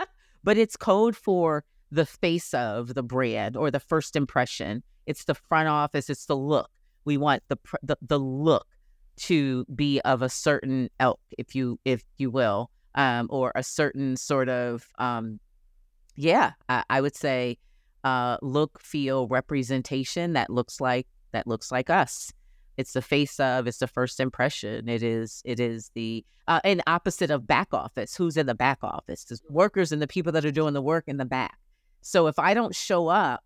But 0.42 0.56
it's 0.56 0.76
code 0.76 1.14
for 1.16 1.64
the 1.92 2.04
face 2.04 2.52
of 2.52 2.94
the 2.94 3.02
brand 3.04 3.56
or 3.56 3.70
the 3.70 3.80
first 3.80 4.16
impression. 4.16 4.82
It's 5.06 5.24
the 5.24 5.34
front 5.34 5.68
office. 5.68 6.10
It's 6.10 6.26
the 6.26 6.36
look. 6.36 6.68
We 7.04 7.16
want 7.16 7.44
the 7.48 7.56
pr- 7.56 7.76
the, 7.82 7.96
the 8.02 8.18
look 8.18 8.66
to 9.18 9.64
be 9.74 10.00
of 10.00 10.22
a 10.22 10.28
certain 10.28 10.90
elk, 10.98 11.20
if 11.38 11.54
you 11.54 11.78
if 11.84 12.02
you 12.16 12.30
will, 12.30 12.70
um, 12.96 13.28
or 13.30 13.52
a 13.54 13.62
certain 13.62 14.16
sort 14.16 14.48
of 14.48 14.84
um, 14.98 15.38
yeah, 16.16 16.52
I, 16.68 16.82
I 16.90 17.00
would 17.00 17.14
say 17.14 17.58
uh, 18.08 18.38
look, 18.40 18.80
feel, 18.80 19.28
representation 19.28 20.32
that 20.32 20.48
looks 20.48 20.80
like 20.80 21.06
that 21.32 21.46
looks 21.46 21.70
like 21.70 21.90
us. 21.90 22.32
It's 22.78 22.92
the 22.92 23.02
face 23.02 23.38
of. 23.38 23.66
It's 23.66 23.78
the 23.78 23.86
first 23.86 24.18
impression. 24.18 24.88
It 24.88 25.02
is. 25.02 25.42
It 25.44 25.60
is 25.60 25.90
the 25.94 26.24
uh, 26.46 26.60
and 26.64 26.82
opposite 26.86 27.30
of 27.30 27.46
back 27.46 27.74
office. 27.74 28.16
Who's 28.16 28.36
in 28.36 28.46
the 28.46 28.54
back 28.54 28.78
office? 28.82 29.24
The 29.24 29.38
workers 29.50 29.92
and 29.92 30.00
the 30.00 30.06
people 30.06 30.32
that 30.32 30.44
are 30.44 30.50
doing 30.50 30.74
the 30.74 30.80
work 30.80 31.04
in 31.06 31.18
the 31.18 31.26
back. 31.26 31.58
So 32.00 32.28
if 32.28 32.38
I 32.38 32.54
don't 32.54 32.74
show 32.74 33.08
up, 33.08 33.44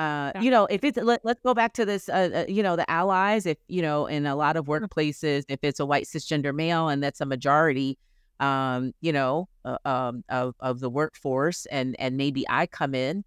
uh, 0.00 0.32
you 0.40 0.50
know, 0.50 0.66
if 0.66 0.82
it's 0.82 0.98
let, 0.98 1.20
let's 1.24 1.40
go 1.42 1.54
back 1.54 1.74
to 1.74 1.84
this, 1.84 2.08
uh, 2.08 2.30
uh, 2.34 2.44
you 2.48 2.64
know, 2.64 2.74
the 2.74 2.90
allies. 2.90 3.46
If 3.46 3.58
you 3.68 3.82
know, 3.82 4.06
in 4.06 4.26
a 4.26 4.34
lot 4.34 4.56
of 4.56 4.64
workplaces, 4.64 5.44
if 5.48 5.60
it's 5.62 5.78
a 5.78 5.86
white 5.86 6.06
cisgender 6.06 6.52
male 6.52 6.88
and 6.88 7.00
that's 7.00 7.20
a 7.20 7.26
majority, 7.26 7.96
um, 8.40 8.92
you 9.02 9.12
know, 9.12 9.48
uh, 9.64 9.78
um, 9.84 10.24
of 10.30 10.56
of 10.58 10.80
the 10.80 10.90
workforce, 10.90 11.66
and 11.66 11.94
and 12.00 12.16
maybe 12.16 12.44
I 12.48 12.66
come 12.66 12.94
in, 12.94 13.24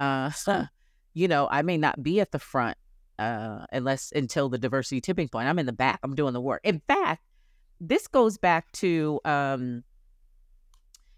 uh, 0.00 0.30
you 1.14 1.28
know, 1.28 1.48
I 1.50 1.62
may 1.62 1.76
not 1.76 2.02
be 2.02 2.20
at 2.20 2.32
the 2.32 2.38
front, 2.38 2.76
uh, 3.18 3.66
unless 3.70 4.12
until 4.12 4.48
the 4.48 4.58
diversity 4.58 5.00
tipping 5.00 5.28
point. 5.28 5.48
I'm 5.48 5.58
in 5.58 5.66
the 5.66 5.72
back. 5.72 6.00
I'm 6.02 6.14
doing 6.14 6.32
the 6.32 6.40
work. 6.40 6.62
In 6.64 6.80
fact, 6.88 7.22
this 7.80 8.08
goes 8.08 8.36
back 8.36 8.70
to 8.72 9.20
um, 9.24 9.84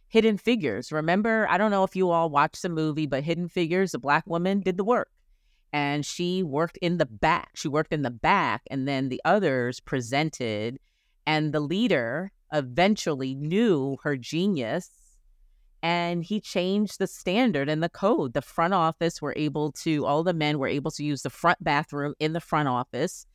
Hidden 0.09 0.39
Figures. 0.39 0.93
Remember, 0.93 1.47
I 1.49 1.59
don't 1.59 1.71
know 1.71 1.85
if 1.85 1.97
you 1.97 2.11
all 2.11 2.31
watched 2.31 2.63
the 2.63 2.69
movie, 2.69 3.07
but 3.07 3.25
Hidden 3.25 3.49
Figures, 3.49 3.95
a 3.95 3.99
black 3.99 4.27
woman 4.27 4.61
did 4.61 4.77
the 4.77 4.85
work. 4.85 5.09
And 5.73 6.05
she 6.05 6.43
worked 6.43 6.77
in 6.83 6.99
the 6.99 7.07
back. 7.07 7.51
She 7.55 7.67
worked 7.67 7.95
in 7.95 8.03
the 8.03 8.11
back, 8.11 8.63
and 8.71 8.87
then 8.87 9.09
the 9.09 9.23
others 9.25 9.81
presented. 9.81 10.79
And 11.27 11.53
the 11.53 11.61
leader 11.61 12.31
eventually 12.53 13.35
knew 13.35 13.97
her 14.03 14.17
genius 14.17 14.91
and 15.83 16.23
he 16.23 16.41
changed 16.41 16.99
the 16.99 17.07
standard 17.07 17.69
and 17.69 17.83
the 17.83 17.89
code. 17.89 18.35
The 18.35 18.43
front 18.43 18.73
office 18.73 19.21
were 19.21 19.35
able 19.37 19.73
to, 19.73 20.07
all 20.07 20.23
the 20.23 20.33
men 20.33 20.59
were 20.59 20.69
able 20.69 20.93
to 20.93 21.05
use 21.05 21.23
the 21.23 21.31
front 21.31 21.63
bathroom 21.63 22.15
in 22.21 22.33
the 22.33 22.41
front 22.41 22.69
office. 22.69 23.27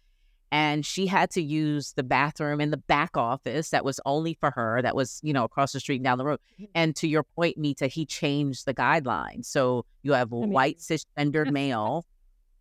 And 0.49 0.85
she 0.85 1.07
had 1.07 1.29
to 1.31 1.41
use 1.41 1.91
the 1.97 2.03
bathroom 2.03 2.61
in 2.61 2.71
the 2.71 2.77
back 2.77 3.17
office 3.17 3.71
that 3.71 3.83
was 3.83 3.99
only 4.05 4.33
for 4.33 4.51
her, 4.51 4.81
that 4.81 4.95
was, 4.95 5.19
you 5.21 5.33
know, 5.33 5.43
across 5.43 5.73
the 5.73 5.81
street 5.81 5.97
and 5.97 6.05
down 6.05 6.17
the 6.17 6.23
road. 6.23 6.39
And 6.73 6.95
to 6.95 7.07
your 7.07 7.23
point, 7.23 7.57
Mita, 7.57 7.87
he 7.87 8.05
changed 8.05 8.65
the 8.65 8.73
guidelines. 8.73 9.45
So 9.47 9.85
you 10.03 10.13
have 10.13 10.31
a 10.31 10.39
mean- 10.39 10.51
white 10.51 10.77
cisgender 10.77 11.51
male 11.51 12.05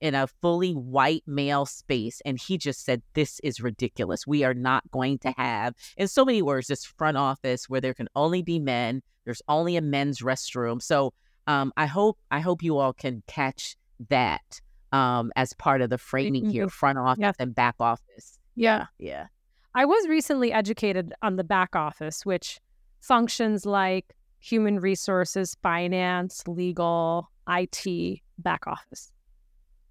in 0.00 0.16
a 0.16 0.26
fully 0.26 0.72
white 0.72 1.22
male 1.28 1.64
space. 1.64 2.20
And 2.24 2.40
he 2.40 2.58
just 2.58 2.84
said, 2.84 3.02
This 3.14 3.38
is 3.44 3.60
ridiculous. 3.60 4.26
We 4.26 4.42
are 4.42 4.52
not 4.52 4.90
going 4.90 5.18
to 5.20 5.32
have, 5.36 5.74
in 5.96 6.08
so 6.08 6.24
many 6.24 6.42
words, 6.42 6.66
this 6.66 6.84
front 6.84 7.16
office 7.16 7.68
where 7.68 7.80
there 7.80 7.94
can 7.94 8.08
only 8.16 8.42
be 8.42 8.58
men. 8.58 9.00
There's 9.26 9.42
only 9.48 9.76
a 9.76 9.82
men's 9.82 10.20
restroom. 10.20 10.80
So 10.80 11.12
um, 11.46 11.72
I 11.76 11.84
hope 11.86 12.18
I 12.30 12.40
hope 12.40 12.62
you 12.62 12.78
all 12.78 12.92
can 12.94 13.22
catch 13.26 13.76
that 14.08 14.60
um, 14.92 15.30
as 15.36 15.52
part 15.52 15.82
of 15.82 15.90
the 15.90 15.98
framing 15.98 16.48
here, 16.48 16.66
Mhm. 16.66 16.70
front 16.70 16.98
office 16.98 17.20
Yes. 17.20 17.34
and 17.38 17.54
back 17.54 17.74
office. 17.80 18.38
Yeah. 18.54 18.86
Yeah. 18.98 19.26
I 19.74 19.84
was 19.84 20.08
recently 20.08 20.52
educated 20.52 21.12
on 21.22 21.36
the 21.36 21.44
back 21.44 21.76
office, 21.76 22.24
which 22.24 22.60
functions 23.00 23.66
like 23.66 24.14
human 24.38 24.78
resources, 24.80 25.56
finance, 25.62 26.42
legal, 26.46 27.30
IT, 27.48 28.22
back 28.38 28.66
office, 28.66 29.12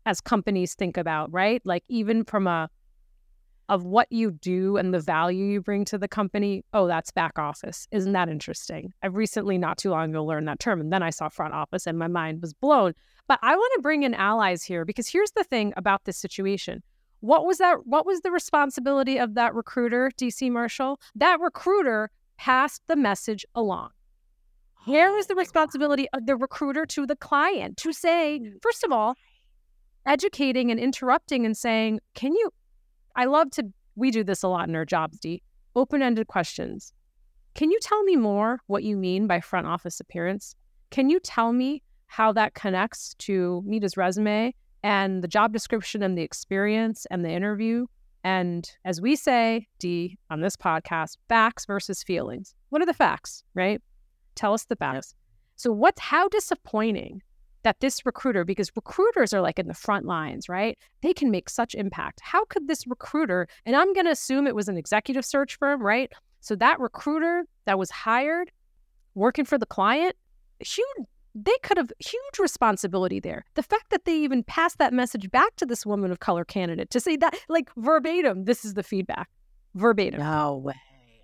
as 0.05 0.21
companies 0.21 0.73
think 0.75 0.97
about, 0.97 1.31
right? 1.31 1.61
Like 1.65 1.83
even 1.89 2.23
from 2.23 2.47
a 2.47 2.69
of 3.69 3.83
what 3.83 4.11
you 4.11 4.31
do 4.31 4.77
and 4.77 4.93
the 4.93 4.99
value 4.99 5.45
you 5.45 5.61
bring 5.61 5.85
to 5.85 5.97
the 5.97 6.07
company. 6.07 6.63
Oh, 6.73 6.87
that's 6.87 7.11
back 7.11 7.39
office. 7.39 7.87
Isn't 7.91 8.13
that 8.13 8.29
interesting? 8.29 8.93
I've 9.01 9.15
recently, 9.15 9.57
not 9.57 9.77
too 9.77 9.89
long 9.89 10.11
ago, 10.11 10.23
learned 10.23 10.47
that 10.47 10.59
term, 10.59 10.79
and 10.79 10.93
then 10.93 11.03
I 11.03 11.09
saw 11.09 11.29
front 11.29 11.53
office, 11.53 11.87
and 11.87 11.97
my 11.97 12.07
mind 12.07 12.41
was 12.41 12.53
blown. 12.53 12.93
But 13.27 13.39
I 13.41 13.55
want 13.55 13.71
to 13.75 13.81
bring 13.81 14.03
in 14.03 14.13
allies 14.13 14.63
here 14.63 14.85
because 14.85 15.07
here's 15.07 15.31
the 15.31 15.43
thing 15.43 15.73
about 15.77 16.05
this 16.05 16.17
situation. 16.17 16.83
What 17.21 17.45
was 17.45 17.57
that? 17.57 17.87
What 17.87 18.05
was 18.05 18.21
the 18.21 18.31
responsibility 18.31 19.17
of 19.17 19.33
that 19.33 19.55
recruiter, 19.55 20.11
Dee 20.15 20.29
C. 20.29 20.49
Marshall? 20.49 20.99
That 21.15 21.39
recruiter 21.39 22.11
passed 22.37 22.83
the 22.87 22.95
message 22.95 23.45
along. 23.55 23.89
Here 24.85 25.17
is 25.17 25.25
oh 25.25 25.27
the 25.27 25.35
responsibility 25.35 26.07
of 26.13 26.27
the 26.27 26.35
recruiter 26.35 26.85
to 26.85 27.07
the 27.07 27.15
client 27.15 27.77
to 27.77 27.91
say, 27.91 28.39
mm. 28.39 28.53
first 28.61 28.83
of 28.83 28.91
all, 28.91 29.15
educating 30.05 30.69
and 30.69 30.79
interrupting 30.79 31.45
and 31.45 31.57
saying, 31.57 32.01
can 32.13 32.33
you? 32.33 32.51
I 33.15 33.25
love 33.25 33.51
to, 33.51 33.65
we 33.95 34.11
do 34.11 34.23
this 34.23 34.43
a 34.43 34.47
lot 34.47 34.67
in 34.67 34.75
our 34.75 34.85
jobs, 34.85 35.19
Dee. 35.19 35.41
Open 35.75 36.01
ended 36.01 36.27
questions. 36.27 36.93
Can 37.53 37.71
you 37.71 37.79
tell 37.81 38.03
me 38.03 38.15
more 38.15 38.59
what 38.67 38.83
you 38.83 38.97
mean 38.97 39.27
by 39.27 39.39
front 39.39 39.67
office 39.67 39.99
appearance? 39.99 40.55
Can 40.91 41.09
you 41.09 41.19
tell 41.19 41.53
me 41.53 41.81
how 42.07 42.33
that 42.33 42.53
connects 42.53 43.13
to 43.19 43.63
Mita's 43.65 43.97
resume 43.97 44.53
and 44.83 45.23
the 45.23 45.27
job 45.27 45.53
description 45.53 46.03
and 46.03 46.17
the 46.17 46.21
experience 46.21 47.05
and 47.09 47.23
the 47.23 47.31
interview? 47.31 47.85
And 48.25 48.69
as 48.83 48.99
we 48.99 49.15
say, 49.15 49.67
Dee, 49.79 50.17
on 50.29 50.41
this 50.41 50.55
podcast, 50.55 51.17
facts 51.29 51.65
versus 51.65 52.03
feelings. 52.03 52.55
What 52.69 52.81
are 52.81 52.85
the 52.85 52.93
facts, 52.93 53.43
right? 53.53 53.81
Tell 54.35 54.53
us 54.53 54.65
the 54.65 54.75
facts. 54.75 55.15
So, 55.55 55.71
what's 55.71 56.01
how 56.01 56.27
disappointing 56.27 57.21
that 57.65 57.79
this 57.79 58.05
recruiter, 58.05 58.45
because 58.45 58.71
recruiters 58.75 59.33
are 59.33 59.41
like 59.41 59.57
in 59.57 59.67
the 59.67 59.73
front 59.73 60.05
lines, 60.05 60.47
right? 60.47 60.77
They 61.01 61.13
can 61.13 61.31
make 61.31 61.49
such 61.49 61.73
impact. 61.73 62.21
How 62.21 62.45
could 62.45 62.67
this 62.67 62.85
recruiter, 62.87 63.47
and 63.65 63.75
I'm 63.75 63.91
going 63.93 64.05
to 64.05 64.11
assume 64.11 64.45
it 64.45 64.55
was 64.55 64.69
an 64.69 64.77
executive 64.77 65.25
search 65.25 65.57
firm, 65.57 65.81
right? 65.81 66.11
So, 66.41 66.55
that 66.57 66.79
recruiter 66.79 67.45
that 67.65 67.79
was 67.79 67.89
hired 67.89 68.51
working 69.15 69.45
for 69.45 69.57
the 69.57 69.65
client, 69.65 70.15
huge, 70.59 71.07
they 71.33 71.55
could 71.63 71.77
have 71.77 71.91
huge 71.99 72.39
responsibility 72.39 73.19
there. 73.19 73.43
The 73.55 73.63
fact 73.63 73.89
that 73.89 74.05
they 74.05 74.15
even 74.15 74.43
passed 74.43 74.77
that 74.77 74.93
message 74.93 75.29
back 75.31 75.55
to 75.55 75.65
this 75.65 75.87
woman 75.87 76.11
of 76.11 76.19
color 76.19 76.45
candidate 76.45 76.91
to 76.91 76.99
say 76.99 77.17
that, 77.17 77.35
like 77.49 77.71
verbatim, 77.77 78.45
this 78.45 78.63
is 78.63 78.75
the 78.75 78.83
feedback, 78.83 79.27
verbatim. 79.73 80.19
No 80.19 80.57
way. 80.57 80.79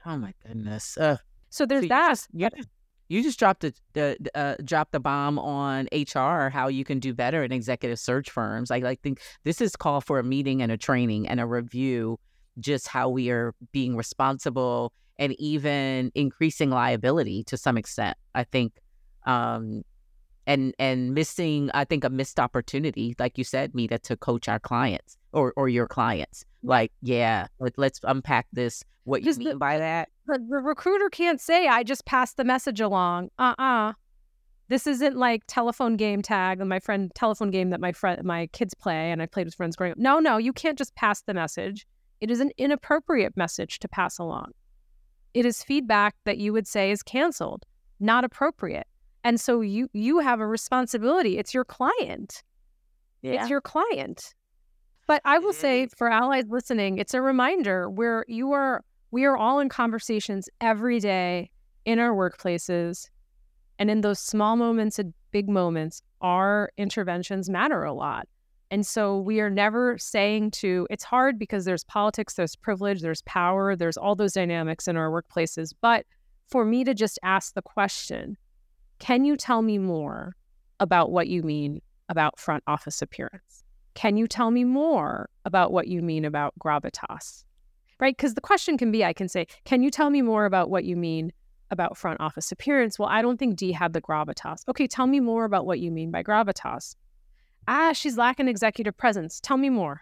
Oh 0.07 0.17
my 0.17 0.33
goodness. 0.45 0.97
Ugh. 0.99 1.19
So 1.51 1.67
there's 1.67 1.83
So 1.83 1.87
that. 1.89 2.09
just- 2.09 2.29
just- 2.35 2.67
You 3.11 3.21
just 3.21 3.37
dropped 3.37 3.59
the, 3.59 3.73
the 3.91 4.17
uh, 4.33 4.55
dropped 4.63 4.93
the 4.93 5.01
bomb 5.01 5.37
on 5.37 5.89
HR. 5.91 6.47
How 6.47 6.69
you 6.69 6.85
can 6.85 6.99
do 6.99 7.13
better 7.13 7.43
in 7.43 7.51
executive 7.51 7.99
search 7.99 8.29
firms. 8.29 8.69
Like 8.69 8.85
I 8.85 8.95
think 8.95 9.19
this 9.43 9.59
is 9.59 9.75
call 9.75 9.99
for 9.99 10.17
a 10.17 10.23
meeting 10.23 10.61
and 10.61 10.71
a 10.71 10.77
training 10.77 11.27
and 11.27 11.41
a 11.41 11.45
review. 11.45 12.17
Just 12.57 12.87
how 12.87 13.09
we 13.09 13.29
are 13.29 13.53
being 13.73 13.97
responsible 13.97 14.93
and 15.19 15.33
even 15.41 16.13
increasing 16.15 16.69
liability 16.69 17.43
to 17.45 17.57
some 17.57 17.77
extent. 17.77 18.15
I 18.33 18.45
think, 18.45 18.79
um, 19.25 19.81
and 20.47 20.73
and 20.79 21.13
missing. 21.13 21.69
I 21.73 21.83
think 21.83 22.05
a 22.05 22.09
missed 22.09 22.39
opportunity, 22.39 23.13
like 23.19 23.37
you 23.37 23.43
said, 23.43 23.75
Mita, 23.75 23.99
to 23.99 24.15
coach 24.15 24.47
our 24.47 24.59
clients 24.59 25.17
or 25.33 25.51
or 25.57 25.67
your 25.67 25.85
clients. 25.85 26.45
Like, 26.63 26.91
yeah, 27.01 27.47
let, 27.59 27.77
let's 27.77 27.99
unpack 28.03 28.47
this. 28.53 28.83
What 29.03 29.21
you 29.21 29.25
Just 29.25 29.39
the- 29.39 29.45
mean 29.45 29.57
by 29.57 29.77
that? 29.79 30.09
The 30.27 30.39
recruiter 30.39 31.09
can't 31.09 31.41
say, 31.41 31.67
I 31.67 31.83
just 31.83 32.05
passed 32.05 32.37
the 32.37 32.43
message 32.43 32.79
along. 32.79 33.29
Uh 33.37 33.55
uh 33.57 33.93
This 34.69 34.87
isn't 34.87 35.17
like 35.17 35.43
telephone 35.47 35.97
game 35.97 36.21
tag 36.21 36.59
and 36.59 36.69
my 36.69 36.79
friend 36.79 37.11
telephone 37.15 37.51
game 37.51 37.71
that 37.71 37.81
my 37.81 37.91
friend 37.91 38.23
my 38.23 38.47
kids 38.47 38.73
play 38.73 39.11
and 39.11 39.21
I 39.21 39.25
played 39.25 39.47
with 39.47 39.55
friends 39.55 39.75
growing 39.75 39.91
up. 39.93 39.97
No, 39.97 40.19
no, 40.19 40.37
you 40.37 40.53
can't 40.53 40.77
just 40.77 40.95
pass 40.95 41.21
the 41.23 41.33
message. 41.33 41.85
It 42.21 42.29
is 42.31 42.39
an 42.39 42.51
inappropriate 42.57 43.35
message 43.35 43.79
to 43.79 43.87
pass 43.89 44.19
along. 44.19 44.51
It 45.33 45.45
is 45.45 45.63
feedback 45.63 46.15
that 46.25 46.37
you 46.37 46.53
would 46.53 46.67
say 46.67 46.91
is 46.91 47.01
canceled, 47.03 47.65
not 47.99 48.23
appropriate. 48.23 48.87
And 49.23 49.39
so 49.41 49.61
you 49.61 49.89
you 49.93 50.19
have 50.19 50.39
a 50.39 50.47
responsibility. 50.47 51.37
It's 51.39 51.53
your 51.53 51.65
client. 51.65 52.43
Yeah. 53.21 53.41
It's 53.41 53.49
your 53.49 53.61
client. 53.61 54.33
But 55.11 55.21
I 55.25 55.39
will 55.39 55.51
say 55.51 55.87
mm. 55.87 55.97
for 55.97 56.09
allies 56.09 56.45
listening, 56.47 56.97
it's 56.97 57.13
a 57.13 57.21
reminder 57.21 57.89
where 57.89 58.23
you 58.29 58.53
are 58.53 58.81
we 59.11 59.25
are 59.25 59.35
all 59.35 59.59
in 59.59 59.67
conversations 59.67 60.47
every 60.61 61.01
day 61.01 61.51
in 61.83 61.99
our 61.99 62.15
workplaces. 62.15 63.09
And 63.77 63.91
in 63.91 63.99
those 63.99 64.19
small 64.19 64.55
moments 64.55 64.99
and 64.99 65.13
big 65.31 65.49
moments 65.49 66.01
our 66.21 66.71
interventions 66.77 67.49
matter 67.49 67.83
a 67.83 67.91
lot. 67.91 68.25
And 68.69 68.87
so 68.87 69.17
we 69.17 69.41
are 69.41 69.49
never 69.49 69.97
saying 69.97 70.51
to 70.51 70.87
it's 70.89 71.03
hard 71.03 71.37
because 71.37 71.65
there's 71.65 71.83
politics 71.83 72.35
there's 72.35 72.55
privilege 72.55 73.01
there's 73.01 73.23
power 73.23 73.75
there's 73.75 73.97
all 73.97 74.15
those 74.15 74.31
dynamics 74.31 74.87
in 74.87 74.95
our 74.95 75.11
workplaces. 75.11 75.73
But 75.81 76.05
for 76.47 76.63
me 76.63 76.85
to 76.85 76.93
just 76.93 77.19
ask 77.21 77.53
the 77.53 77.61
question 77.61 78.37
can 78.99 79.25
you 79.25 79.35
tell 79.35 79.61
me 79.61 79.77
more 79.77 80.37
about 80.79 81.11
what 81.11 81.27
you 81.27 81.43
mean 81.43 81.81
about 82.07 82.39
front 82.39 82.63
office 82.65 83.01
appearance 83.01 83.65
can 83.93 84.17
you 84.17 84.27
tell 84.27 84.51
me 84.51 84.63
more 84.63 85.29
about 85.45 85.71
what 85.71 85.87
you 85.87 86.01
mean 86.01 86.25
about 86.25 86.53
gravitas 86.59 87.43
right? 87.99 88.17
Because 88.17 88.33
the 88.33 88.41
question 88.41 88.79
can 88.79 88.91
be 88.91 89.05
I 89.05 89.13
can 89.13 89.27
say, 89.29 89.45
Can 89.63 89.83
you 89.83 89.91
tell 89.91 90.09
me 90.09 90.23
more 90.23 90.45
about 90.45 90.71
what 90.71 90.85
you 90.85 90.95
mean 90.95 91.31
about 91.69 91.95
front 91.95 92.19
office 92.19 92.51
appearance? 92.51 92.97
Well, 92.97 93.07
I 93.09 93.21
don't 93.21 93.37
think 93.37 93.55
Dee 93.55 93.71
had 93.73 93.93
the 93.93 94.01
gravitas. 94.01 94.63
Okay, 94.67 94.87
tell 94.87 95.05
me 95.05 95.19
more 95.19 95.45
about 95.45 95.67
what 95.67 95.79
you 95.79 95.91
mean 95.91 96.09
by 96.09 96.23
gravitas. 96.23 96.95
ah, 97.67 97.93
she's 97.93 98.17
lacking 98.17 98.47
executive 98.47 98.97
presence. 98.97 99.39
Tell 99.39 99.57
me 99.57 99.69
more. 99.69 100.01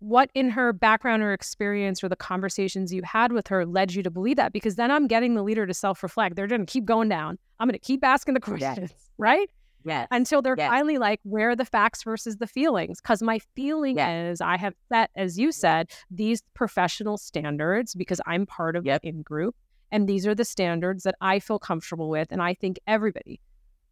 What 0.00 0.30
in 0.34 0.50
her 0.50 0.72
background 0.72 1.22
or 1.22 1.32
experience 1.32 2.02
or 2.02 2.08
the 2.08 2.16
conversations 2.16 2.92
you 2.92 3.02
had 3.04 3.30
with 3.30 3.46
her 3.46 3.64
led 3.64 3.94
you 3.94 4.02
to 4.02 4.10
believe 4.10 4.36
that? 4.36 4.52
Because 4.52 4.74
then 4.74 4.90
I'm 4.90 5.06
getting 5.06 5.34
the 5.34 5.42
leader 5.44 5.66
to 5.66 5.74
self 5.74 6.02
reflect. 6.02 6.34
They're 6.34 6.48
going 6.48 6.66
to 6.66 6.72
keep 6.72 6.84
going 6.84 7.08
down. 7.08 7.38
I'm 7.60 7.68
going 7.68 7.78
to 7.78 7.86
keep 7.86 8.02
asking 8.02 8.34
the 8.34 8.40
questions, 8.50 8.90
Yes. 8.90 9.10
right? 9.18 9.48
Yes. 9.84 10.08
Until 10.10 10.42
they're 10.42 10.56
Yes. 10.58 10.68
finally 10.70 10.98
like, 10.98 11.20
where 11.22 11.50
are 11.50 11.56
the 11.56 11.64
facts 11.64 12.02
versus 12.02 12.36
the 12.36 12.46
feelings? 12.46 13.00
Because 13.00 13.22
my 13.22 13.38
feeling 13.54 13.96
Yeah. 13.96 14.30
is 14.30 14.40
I 14.40 14.56
have 14.56 14.74
set, 14.88 15.10
as 15.16 15.38
you 15.38 15.52
said, 15.52 15.90
these 16.10 16.42
professional 16.54 17.16
standards 17.16 17.94
because 17.94 18.20
I'm 18.26 18.46
part 18.46 18.76
of 18.76 18.84
Yep. 18.84 19.02
the 19.02 19.08
in 19.08 19.22
group. 19.22 19.56
And 19.90 20.08
these 20.08 20.26
are 20.26 20.34
the 20.34 20.44
standards 20.44 21.02
that 21.04 21.16
I 21.20 21.40
feel 21.40 21.58
comfortable 21.58 22.08
with. 22.08 22.30
And 22.30 22.42
I 22.42 22.54
think 22.54 22.78
everybody 22.86 23.40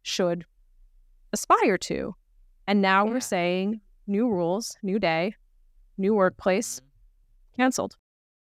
should 0.03 0.45
aspire 1.33 1.77
to. 1.77 2.15
And 2.67 2.81
now 2.81 3.05
Yeah. 3.05 3.11
we're 3.11 3.19
saying 3.19 3.81
new 4.07 4.29
rules, 4.29 4.77
new 4.81 4.99
day, 4.99 5.35
new 5.97 6.13
workplace, 6.15 6.79
mm-hmm. 6.79 7.61
canceled. 7.61 7.97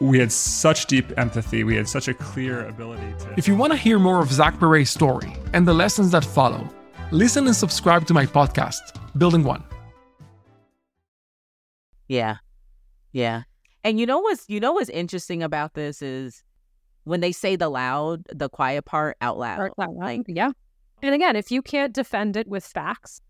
we 0.00 0.18
had 0.18 0.32
such 0.32 0.86
deep 0.86 1.16
empathy. 1.18 1.62
We 1.62 1.76
had 1.76 1.88
such 1.88 2.08
a 2.08 2.14
clear 2.14 2.66
ability 2.66 3.14
to. 3.20 3.34
If 3.36 3.46
you 3.46 3.54
want 3.54 3.72
to 3.72 3.76
hear 3.76 3.98
more 3.98 4.20
of 4.20 4.32
Zach 4.32 4.58
Perret's 4.58 4.90
story 4.90 5.32
and 5.52 5.68
the 5.68 5.74
lessons 5.74 6.10
that 6.12 6.24
follow, 6.24 6.68
listen 7.10 7.46
and 7.46 7.54
subscribe 7.54 8.06
to 8.06 8.14
my 8.14 8.24
podcast, 8.24 8.80
Building 9.18 9.44
One. 9.44 9.62
Yeah. 12.08 12.36
Yeah. 13.12 13.42
And 13.84 14.00
you 14.00 14.06
know 14.06 14.18
what's 14.18 14.48
you 14.48 14.58
know 14.58 14.72
what's 14.72 14.90
interesting 14.90 15.42
about 15.42 15.74
this 15.74 16.02
is 16.02 16.42
when 17.04 17.20
they 17.20 17.32
say 17.32 17.56
the 17.56 17.68
loud, 17.68 18.24
the 18.32 18.48
quiet 18.48 18.84
part 18.84 19.16
out 19.20 19.38
loud. 19.38 19.56
Part 19.56 19.72
that 19.78 19.92
way. 19.92 20.16
Like 20.18 20.26
yeah. 20.28 20.50
And 21.02 21.14
again, 21.14 21.36
if 21.36 21.50
you 21.50 21.62
can't 21.62 21.94
defend 21.94 22.36
it 22.36 22.46
with 22.46 22.64
facts, 22.64 23.20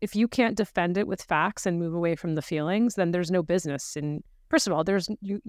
if 0.00 0.16
you 0.16 0.28
can't 0.28 0.56
defend 0.56 0.96
it 0.98 1.06
with 1.06 1.22
facts 1.22 1.66
and 1.66 1.78
move 1.78 1.94
away 1.94 2.16
from 2.16 2.34
the 2.34 2.42
feelings, 2.42 2.94
then 2.94 3.10
there's 3.10 3.30
no 3.30 3.42
business. 3.42 3.96
And 3.96 4.22
first 4.48 4.66
of 4.66 4.72
all, 4.72 4.82
there's 4.82 5.08
you, 5.20 5.40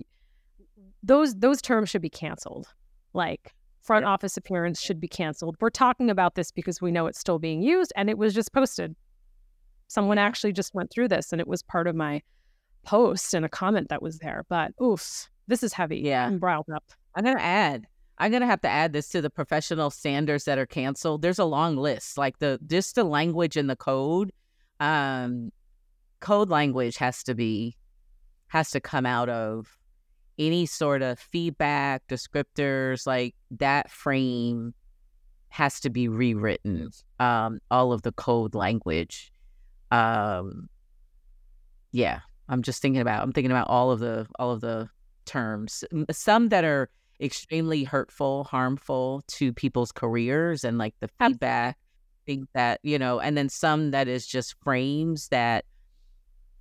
those 1.03 1.35
those 1.35 1.61
terms 1.61 1.89
should 1.89 2.01
be 2.01 2.09
canceled. 2.09 2.67
Like 3.13 3.53
front 3.81 4.05
office 4.05 4.37
appearance 4.37 4.79
should 4.79 4.99
be 4.99 5.07
canceled. 5.07 5.55
We're 5.59 5.69
talking 5.69 6.09
about 6.09 6.35
this 6.35 6.51
because 6.51 6.81
we 6.81 6.91
know 6.91 7.07
it's 7.07 7.19
still 7.19 7.39
being 7.39 7.61
used, 7.61 7.91
and 7.95 8.09
it 8.09 8.17
was 8.17 8.33
just 8.33 8.53
posted. 8.53 8.95
Someone 9.87 10.17
actually 10.17 10.53
just 10.53 10.73
went 10.73 10.91
through 10.91 11.09
this, 11.09 11.31
and 11.31 11.41
it 11.41 11.47
was 11.47 11.63
part 11.63 11.87
of 11.87 11.95
my 11.95 12.21
post 12.83 13.33
and 13.33 13.45
a 13.45 13.49
comment 13.49 13.89
that 13.89 14.01
was 14.01 14.19
there. 14.19 14.45
But 14.49 14.71
oof, 14.81 15.29
this 15.47 15.63
is 15.63 15.73
heavy. 15.73 15.99
Yeah. 15.99 16.25
I'm 16.27 16.39
riled 16.39 16.69
up. 16.73 16.83
I'm 17.15 17.23
gonna 17.23 17.39
add. 17.39 17.87
I'm 18.17 18.31
gonna 18.31 18.45
have 18.45 18.61
to 18.61 18.69
add 18.69 18.93
this 18.93 19.09
to 19.09 19.21
the 19.21 19.29
professional 19.29 19.89
standards 19.89 20.45
that 20.45 20.57
are 20.57 20.65
canceled. 20.65 21.21
There's 21.21 21.39
a 21.39 21.45
long 21.45 21.75
list. 21.75 22.17
Like 22.17 22.39
the 22.39 22.59
just 22.67 22.95
the 22.95 23.03
language 23.03 23.57
and 23.57 23.69
the 23.69 23.75
code. 23.75 24.31
Um 24.79 25.51
code 26.19 26.49
language 26.49 26.97
has 26.97 27.23
to 27.23 27.35
be 27.35 27.75
has 28.47 28.69
to 28.71 28.79
come 28.79 29.05
out 29.05 29.29
of 29.29 29.80
any 30.41 30.65
sort 30.65 31.01
of 31.01 31.19
feedback, 31.19 32.07
descriptors, 32.07 33.05
like 33.05 33.35
that 33.51 33.89
frame 33.91 34.73
has 35.49 35.79
to 35.81 35.89
be 35.89 36.07
rewritten. 36.07 36.89
Um, 37.19 37.59
all 37.69 37.93
of 37.93 38.01
the 38.01 38.11
code 38.11 38.55
language. 38.55 39.31
Um 39.91 40.69
yeah. 41.91 42.21
I'm 42.49 42.61
just 42.61 42.81
thinking 42.81 43.01
about 43.01 43.23
I'm 43.23 43.31
thinking 43.31 43.51
about 43.51 43.67
all 43.67 43.91
of 43.91 43.99
the 43.99 44.27
all 44.39 44.51
of 44.51 44.61
the 44.61 44.89
terms. 45.25 45.83
Some 46.11 46.49
that 46.49 46.63
are 46.63 46.89
extremely 47.21 47.83
hurtful, 47.83 48.45
harmful 48.45 49.23
to 49.27 49.53
people's 49.53 49.91
careers 49.91 50.63
and 50.63 50.77
like 50.77 50.95
the 50.99 51.09
feedback 51.19 51.77
things 52.25 52.47
that, 52.53 52.79
you 52.83 52.97
know, 52.97 53.19
and 53.19 53.37
then 53.37 53.49
some 53.49 53.91
that 53.91 54.07
is 54.07 54.25
just 54.25 54.55
frames 54.63 55.27
that 55.29 55.65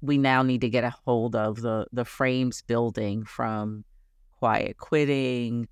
we 0.03 0.19
now 0.19 0.43
need 0.43 0.61
to 0.63 0.69
get 0.69 0.85
a 0.85 0.91
hold 1.05 1.37
of 1.37 1.63
the 1.63 1.87
the 1.93 2.05
frames 2.05 2.63
building 2.63 3.25
from 3.25 3.85
quiet 4.39 4.79
quitting, 4.79 5.69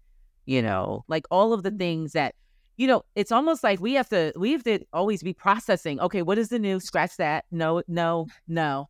you 0.47 0.63
know, 0.63 1.05
like 1.09 1.27
all 1.31 1.53
of 1.53 1.63
the 1.63 1.71
mm-hmm. 1.71 1.79
things 1.79 2.13
that 2.13 2.35
you 2.77 2.87
know, 2.87 3.05
it's 3.17 3.33
almost 3.33 3.65
like 3.65 3.81
we 3.81 3.95
have 3.95 4.09
to 4.11 4.33
we 4.37 4.53
have 4.53 4.63
to 4.63 4.79
always 4.93 5.23
be 5.23 5.33
processing, 5.35 5.99
okay, 6.01 6.23
what 6.23 6.39
is 6.39 6.49
the 6.49 6.61
new? 6.61 6.79
Scratch 6.79 7.17
that. 7.17 7.45
No, 7.51 7.83
no, 7.89 8.29
no. 8.47 8.89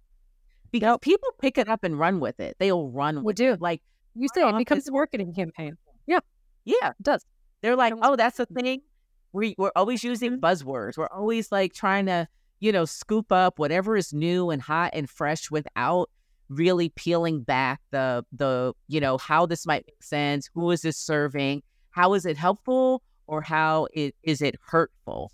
Because 0.71 0.99
people 1.01 1.31
pick 1.41 1.57
it 1.57 1.69
up 1.69 1.83
and 1.83 1.99
run 1.99 2.21
with 2.21 2.39
it. 2.39 2.57
They'll 2.59 2.91
run 2.91 3.25
We 3.25 3.33
do. 3.33 3.53
it. 3.53 3.63
Like 3.63 3.81
You 4.15 4.29
say 4.35 4.47
it 4.47 4.59
becomes 4.59 4.87
a 4.89 4.93
marketing 4.93 5.33
campaign. 5.33 5.79
yeah, 6.07 6.21
yeah, 6.67 6.91
It 6.91 7.03
does. 7.03 7.25
they're 7.63 7.77
like, 7.77 7.95
oh, 8.03 8.15
that's 8.17 8.39
a 8.39 8.45
thing. 8.45 8.81
Mm-hmm. 8.81 8.85
We 9.33 9.55
we're 9.57 9.73
always 9.75 10.05
using 10.05 10.33
mm-hmm. 10.33 10.45
buzzwords. 10.45 10.99
We're 10.99 11.09
always 11.09 11.51
like 11.51 11.73
trying 11.73 12.07
to, 12.07 12.29
you 12.61 12.73
know, 12.73 12.85
scoop 12.85 13.31
up 13.33 13.59
whatever 13.59 13.97
is 13.97 14.13
new 14.13 14.51
and 14.51 14.61
hot 14.63 14.91
and 14.93 15.09
fresh 15.09 15.51
without 15.51 16.11
really 16.49 16.89
peeling 16.91 17.43
back 17.43 17.81
the 17.91 18.25
the, 18.33 18.73
you 18.89 19.01
know, 19.01 19.19
how 19.19 19.47
this 19.47 19.67
might 19.67 19.85
make 19.87 20.03
sense, 20.03 20.49
who 20.55 20.71
is 20.71 20.83
this 20.83 20.97
serving, 20.97 21.63
how 21.91 22.15
is 22.15 22.25
it 22.27 22.37
helpful 22.37 23.03
or 23.27 23.43
how 23.43 23.87
it 23.93 24.15
is 24.23 24.41
it 24.41 24.57
hurtful? 24.65 25.31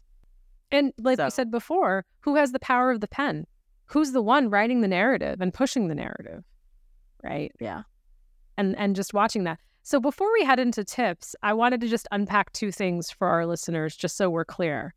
And 0.73 0.93
like 0.99 1.19
we 1.19 1.25
So- 1.25 1.29
said 1.29 1.51
before, 1.51 2.05
who 2.21 2.35
has 2.37 2.53
the 2.53 2.59
power 2.59 2.91
of 2.91 3.01
the 3.01 3.09
pen? 3.09 3.47
Who's 3.87 4.13
the 4.13 4.23
one 4.23 4.51
writing 4.51 4.81
the 4.81 4.89
narrative 4.89 5.41
and 5.41 5.53
pushing 5.55 5.89
the 5.89 5.95
narrative? 5.95 6.43
Right. 7.23 7.53
Yeah. 7.61 7.83
And 8.57 8.77
and 8.77 8.97
just 8.97 9.15
watching 9.15 9.45
that. 9.45 9.59
So 9.83 10.01
before 10.01 10.33
we 10.33 10.45
head 10.45 10.59
into 10.59 10.83
tips, 10.83 11.37
I 11.43 11.53
wanted 11.53 11.81
to 11.83 11.89
just 11.89 12.09
unpack 12.11 12.53
two 12.53 12.73
things 12.73 13.11
for 13.11 13.29
our 13.29 13.45
listeners 13.47 13.95
just 13.95 14.17
so 14.17 14.31
we're 14.31 14.45
clear. 14.45 14.95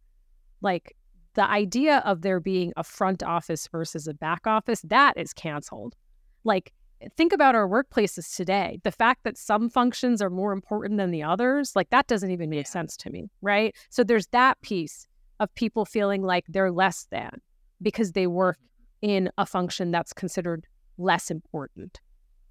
Like 0.62 0.96
the 1.38 1.50
idea 1.50 2.00
of 2.04 2.24
there 2.24 2.40
being 2.40 2.74
a 2.78 2.84
front 2.84 3.22
office 3.22 3.68
versus 3.68 4.08
a 4.08 4.14
back 4.16 4.48
office, 4.48 4.82
that 4.82 5.14
is 5.16 5.34
canceled. 5.34 5.96
Like 6.44 6.74
think 7.16 7.32
about 7.32 7.54
our 7.54 7.70
workplaces 7.70 8.36
today. 8.36 8.80
The 8.84 8.92
fact 8.92 9.24
that 9.24 9.38
some 9.38 9.70
functions 9.70 10.20
are 10.20 10.32
more 10.32 10.52
important 10.52 10.98
than 10.98 11.12
the 11.12 11.22
others, 11.22 11.76
like 11.76 11.92
that 11.92 12.08
doesn't 12.08 12.32
even 12.32 12.50
make 12.50 12.66
sense 12.66 12.98
to 12.98 13.12
me, 13.12 13.30
right? 13.44 13.76
So 13.92 14.04
there's 14.04 14.26
that 14.28 14.60
piece 14.64 15.06
of 15.40 15.54
people 15.54 15.86
feeling 15.86 16.24
like 16.24 16.44
they're 16.50 16.72
less 16.72 17.06
than 17.12 17.40
because 17.84 18.14
they 18.14 18.26
work 18.26 18.58
in 19.04 19.30
a 19.38 19.46
function 19.46 19.92
that's 19.92 20.14
considered 20.14 20.66
less 20.98 21.30
important, 21.30 22.02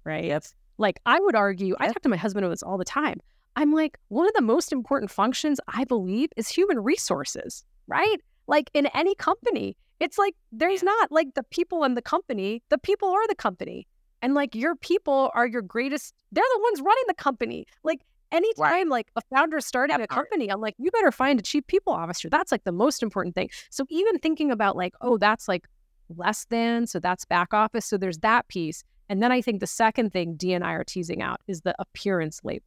right? 0.05 0.23
Yep. 0.23 0.45
Like 0.77 1.01
I 1.05 1.19
would 1.19 1.35
argue, 1.35 1.75
I 1.81 1.87
talk 1.87 2.03
to 2.03 2.09
my 2.09 2.15
husband 2.15 2.45
about 2.45 2.53
this 2.53 2.63
all 2.63 2.77
the 2.77 2.85
time. 2.85 3.19
I'm 3.57 3.73
like, 3.73 3.97
one 4.07 4.27
of 4.27 4.33
the 4.33 4.41
most 4.41 4.71
important 4.71 5.11
functions 5.11 5.59
I 5.67 5.83
believe 5.83 6.29
is 6.37 6.47
human 6.47 6.79
resources, 6.79 7.65
right? 7.87 8.21
Like 8.47 8.69
in 8.73 8.87
any 8.87 9.15
company, 9.15 9.77
it's 9.99 10.17
like 10.17 10.35
there's 10.51 10.83
not 10.83 11.11
like 11.11 11.33
the 11.35 11.43
people 11.43 11.83
in 11.83 11.95
the 11.95 12.01
company, 12.01 12.63
the 12.69 12.77
people 12.77 13.09
are 13.09 13.27
the 13.27 13.35
company. 13.35 13.87
And 14.21 14.33
like 14.33 14.55
your 14.55 14.75
people 14.75 15.31
are 15.35 15.45
your 15.45 15.61
greatest, 15.61 16.13
they're 16.31 16.43
the 16.55 16.61
ones 16.61 16.81
running 16.81 17.03
the 17.07 17.13
company. 17.13 17.65
Like 17.83 18.01
anytime 18.31 18.63
Right. 18.63 18.87
like 18.87 19.11
a 19.15 19.21
founder 19.33 19.59
starting 19.59 20.01
a 20.01 20.07
company, 20.07 20.49
I'm 20.49 20.61
like, 20.61 20.75
you 20.77 20.89
better 20.91 21.11
find 21.11 21.39
a 21.39 21.43
chief 21.43 21.65
people 21.67 21.93
officer. 21.93 22.29
That's 22.29 22.51
like 22.51 22.63
the 22.63 22.71
most 22.71 23.03
important 23.03 23.35
thing. 23.35 23.49
So 23.69 23.85
even 23.89 24.17
thinking 24.19 24.51
about 24.51 24.75
like, 24.75 24.93
oh, 25.01 25.17
that's 25.17 25.47
like 25.47 25.67
less 26.15 26.45
than, 26.45 26.87
so 26.87 26.99
that's 26.99 27.25
back 27.25 27.53
office. 27.53 27.85
So 27.85 27.97
there's 27.97 28.19
that 28.19 28.47
piece. 28.47 28.83
And 29.09 29.21
then 29.21 29.31
I 29.31 29.41
think 29.41 29.59
the 29.59 29.67
second 29.67 30.11
thing 30.11 30.35
Dee 30.35 30.53
and 30.53 30.63
I 30.63 30.73
are 30.73 30.83
teasing 30.83 31.21
out 31.21 31.41
is 31.47 31.61
the 31.61 31.75
appearance 31.79 32.41
label. 32.43 32.65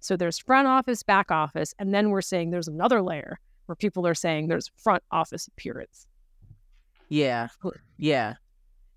So 0.00 0.16
there's 0.16 0.38
front 0.38 0.66
office, 0.66 1.02
back 1.02 1.30
office, 1.30 1.74
and 1.78 1.94
then 1.94 2.10
we're 2.10 2.22
saying 2.22 2.50
there's 2.50 2.68
another 2.68 3.02
layer 3.02 3.38
where 3.66 3.76
people 3.76 4.06
are 4.06 4.14
saying 4.14 4.48
there's 4.48 4.70
front 4.76 5.02
office 5.10 5.46
appearance. 5.46 6.06
Yeah. 7.08 7.48
Yeah. 7.98 8.34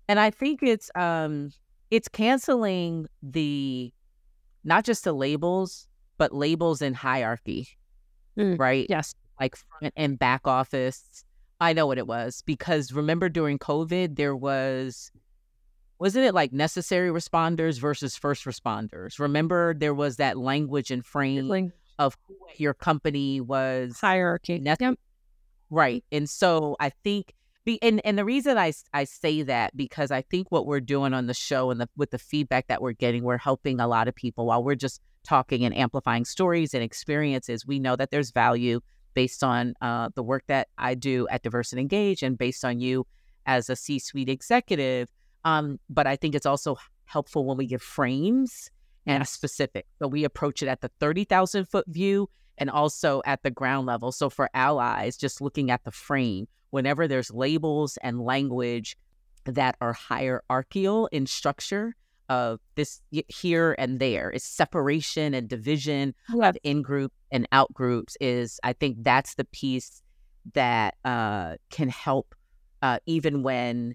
And 0.08 0.18
I 0.18 0.30
think 0.30 0.62
it's 0.62 0.90
um 0.94 1.52
it's 1.90 2.08
canceling 2.08 3.06
the 3.22 3.92
not 4.64 4.84
just 4.84 5.04
the 5.04 5.12
labels, 5.12 5.86
but 6.18 6.34
labels 6.34 6.82
in 6.82 6.94
hierarchy. 6.94 7.68
Mm, 8.38 8.58
Right? 8.58 8.86
Yes. 8.88 9.14
Like 9.40 9.56
front 9.56 9.92
and 9.96 10.18
back 10.18 10.46
office. 10.46 11.24
I 11.60 11.72
know 11.72 11.86
what 11.86 11.98
it 11.98 12.06
was 12.06 12.42
because 12.42 12.92
remember 12.92 13.28
during 13.28 13.58
COVID 13.58 14.16
there 14.16 14.36
was 14.36 15.10
wasn't 15.98 16.26
it 16.26 16.34
like 16.34 16.52
necessary 16.52 17.08
responders 17.08 17.78
versus 17.80 18.16
first 18.16 18.44
responders? 18.44 19.18
Remember 19.18 19.72
there 19.74 19.94
was 19.94 20.16
that 20.16 20.36
language 20.36 20.90
and 20.90 21.04
frame 21.04 21.72
of 21.98 22.16
who 22.26 22.34
your 22.56 22.74
company 22.74 23.40
was 23.40 23.98
hierarchy. 24.00 24.60
Yep. 24.62 24.98
Right. 25.70 26.04
And 26.12 26.28
so 26.28 26.76
I 26.80 26.90
think 26.90 27.34
the 27.64 27.82
and, 27.82 28.00
and 28.04 28.16
the 28.16 28.24
reason 28.24 28.56
I, 28.56 28.72
I 28.92 29.04
say 29.04 29.42
that 29.42 29.76
because 29.76 30.10
I 30.10 30.22
think 30.22 30.46
what 30.50 30.66
we're 30.66 30.80
doing 30.80 31.12
on 31.12 31.26
the 31.26 31.34
show 31.34 31.70
and 31.70 31.80
the 31.80 31.88
with 31.96 32.10
the 32.10 32.18
feedback 32.18 32.68
that 32.68 32.80
we're 32.80 32.92
getting, 32.92 33.24
we're 33.24 33.38
helping 33.38 33.80
a 33.80 33.88
lot 33.88 34.08
of 34.08 34.14
people 34.14 34.46
while 34.46 34.62
we're 34.62 34.76
just 34.76 35.00
talking 35.24 35.64
and 35.64 35.76
amplifying 35.76 36.24
stories 36.24 36.72
and 36.72 36.82
experiences. 36.82 37.66
We 37.66 37.80
know 37.80 37.96
that 37.96 38.10
there's 38.12 38.30
value 38.30 38.80
based 39.14 39.42
on 39.42 39.74
uh, 39.80 40.10
the 40.14 40.22
work 40.22 40.44
that 40.46 40.68
I 40.78 40.94
do 40.94 41.26
at 41.28 41.42
Diverse 41.42 41.72
and 41.72 41.80
Engage 41.80 42.22
and 42.22 42.38
based 42.38 42.64
on 42.64 42.78
you 42.78 43.06
as 43.46 43.68
a 43.68 43.74
C-suite 43.74 44.28
executive. 44.28 45.08
Um, 45.44 45.80
but 45.88 46.06
I 46.06 46.16
think 46.16 46.34
it's 46.34 46.46
also 46.46 46.76
helpful 47.06 47.44
when 47.44 47.56
we 47.56 47.66
give 47.66 47.82
frames 47.82 48.70
and 49.06 49.26
specific. 49.28 49.86
So 49.98 50.08
we 50.08 50.24
approach 50.24 50.62
it 50.62 50.68
at 50.68 50.80
the 50.80 50.90
30,000 51.00 51.66
foot 51.66 51.86
view 51.88 52.28
and 52.58 52.70
also 52.70 53.22
at 53.24 53.42
the 53.42 53.50
ground 53.50 53.86
level. 53.86 54.12
So 54.12 54.28
for 54.30 54.50
allies, 54.54 55.16
just 55.16 55.40
looking 55.40 55.70
at 55.70 55.84
the 55.84 55.92
frame, 55.92 56.48
whenever 56.70 57.06
there's 57.06 57.30
labels 57.30 57.98
and 58.02 58.20
language 58.20 58.96
that 59.44 59.76
are 59.80 59.92
hierarchical 59.92 61.06
in 61.12 61.26
structure 61.26 61.94
of 62.28 62.58
this 62.74 63.00
here 63.28 63.76
and 63.78 64.00
there 64.00 64.30
is 64.30 64.42
separation 64.42 65.32
and 65.34 65.48
division 65.48 66.12
Yeah. 66.34 66.48
of 66.48 66.58
in 66.64 66.82
group 66.82 67.12
and 67.30 67.46
out 67.52 67.72
groups 67.72 68.16
is 68.20 68.58
I 68.64 68.72
think 68.72 68.96
that's 69.04 69.36
the 69.36 69.44
piece 69.44 70.02
that 70.54 70.96
uh, 71.04 71.56
can 71.70 71.88
help 71.88 72.34
uh, 72.82 72.98
even 73.06 73.44
when 73.44 73.94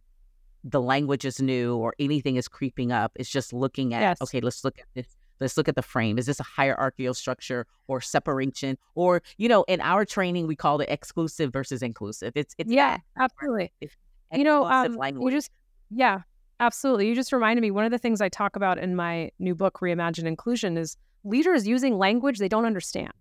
the 0.63 0.81
language 0.81 1.25
is 1.25 1.41
new 1.41 1.75
or 1.75 1.93
anything 1.99 2.35
is 2.35 2.47
creeping 2.47 2.91
up. 2.91 3.11
It's 3.15 3.29
just 3.29 3.51
looking 3.53 3.93
at 3.93 4.01
Yes. 4.01 4.21
okay, 4.21 4.41
let's 4.41 4.63
look 4.63 4.77
at 4.79 4.85
this. 4.93 5.07
Let's 5.39 5.57
look 5.57 5.67
at 5.67 5.75
the 5.75 5.81
frame. 5.81 6.19
Is 6.19 6.27
this 6.27 6.39
a 6.39 6.43
hierarchical 6.43 7.15
structure 7.15 7.65
or 7.87 7.99
separation? 7.99 8.77
Or 8.93 9.23
you 9.37 9.49
know, 9.49 9.63
in 9.63 9.81
our 9.81 10.05
training, 10.05 10.45
we 10.45 10.55
call 10.55 10.79
it 10.81 10.89
exclusive 10.89 11.51
versus 11.51 11.81
inclusive. 11.81 12.33
It's 12.35 12.53
it's 12.59 12.71
Yeah, 12.71 12.97
absolutely. 13.17 13.71
It's 13.81 13.95
You 14.33 14.43
know, 14.43 14.65
um, 14.65 14.95
language. 14.97 15.31
you 15.33 15.37
just 15.37 15.49
yeah, 15.89 16.21
absolutely. 16.59 17.07
You 17.07 17.15
just 17.15 17.33
reminded 17.33 17.61
me 17.61 17.71
one 17.71 17.85
of 17.85 17.91
the 17.91 17.97
things 17.97 18.21
I 18.21 18.29
talk 18.29 18.55
about 18.55 18.77
in 18.77 18.95
my 18.95 19.31
new 19.39 19.55
book, 19.55 19.79
Reimagine 19.81 20.25
Inclusion, 20.25 20.77
is 20.77 20.95
leaders 21.23 21.67
using 21.67 21.97
language 21.97 22.37
they 22.37 22.47
don't 22.47 22.65
understand. 22.65 23.11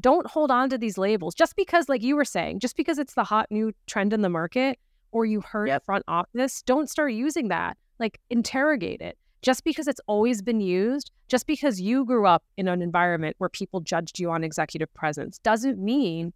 Don't 0.00 0.26
hold 0.26 0.50
on 0.50 0.68
to 0.70 0.78
these 0.78 0.96
labels 0.98 1.34
just 1.34 1.56
because, 1.56 1.88
like 1.88 2.02
you 2.02 2.14
were 2.14 2.24
saying, 2.26 2.60
just 2.60 2.76
because 2.76 2.98
it's 2.98 3.14
the 3.14 3.24
hot 3.24 3.46
new 3.50 3.72
trend 3.86 4.12
in 4.12 4.20
the 4.20 4.28
market 4.28 4.78
or 5.12 5.24
you 5.24 5.40
heard 5.40 5.68
Yep. 5.68 5.84
front 5.84 6.04
office, 6.08 6.62
don't 6.62 6.88
start 6.88 7.12
using 7.12 7.48
that. 7.48 7.76
Like 7.98 8.18
interrogate 8.30 9.00
it. 9.00 9.16
Just 9.42 9.64
because 9.64 9.88
it's 9.88 10.00
always 10.06 10.42
been 10.42 10.60
used, 10.60 11.10
just 11.28 11.46
because 11.46 11.80
you 11.80 12.04
grew 12.04 12.26
up 12.26 12.42
in 12.56 12.68
an 12.68 12.82
environment 12.82 13.36
where 13.38 13.48
people 13.48 13.80
judged 13.80 14.18
you 14.18 14.30
on 14.30 14.44
executive 14.44 14.92
presence, 14.94 15.38
doesn't 15.38 15.78
mean 15.78 16.32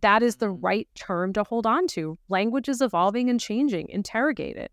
that 0.00 0.22
is 0.22 0.36
the 0.36 0.46
Mhm. 0.46 0.58
right 0.62 0.88
term 0.94 1.32
to 1.34 1.42
hold 1.44 1.66
on 1.66 1.86
to. 1.88 2.16
Language 2.28 2.68
is 2.68 2.80
evolving 2.80 3.28
and 3.28 3.38
changing. 3.40 3.88
Interrogate 3.90 4.56
it. 4.56 4.70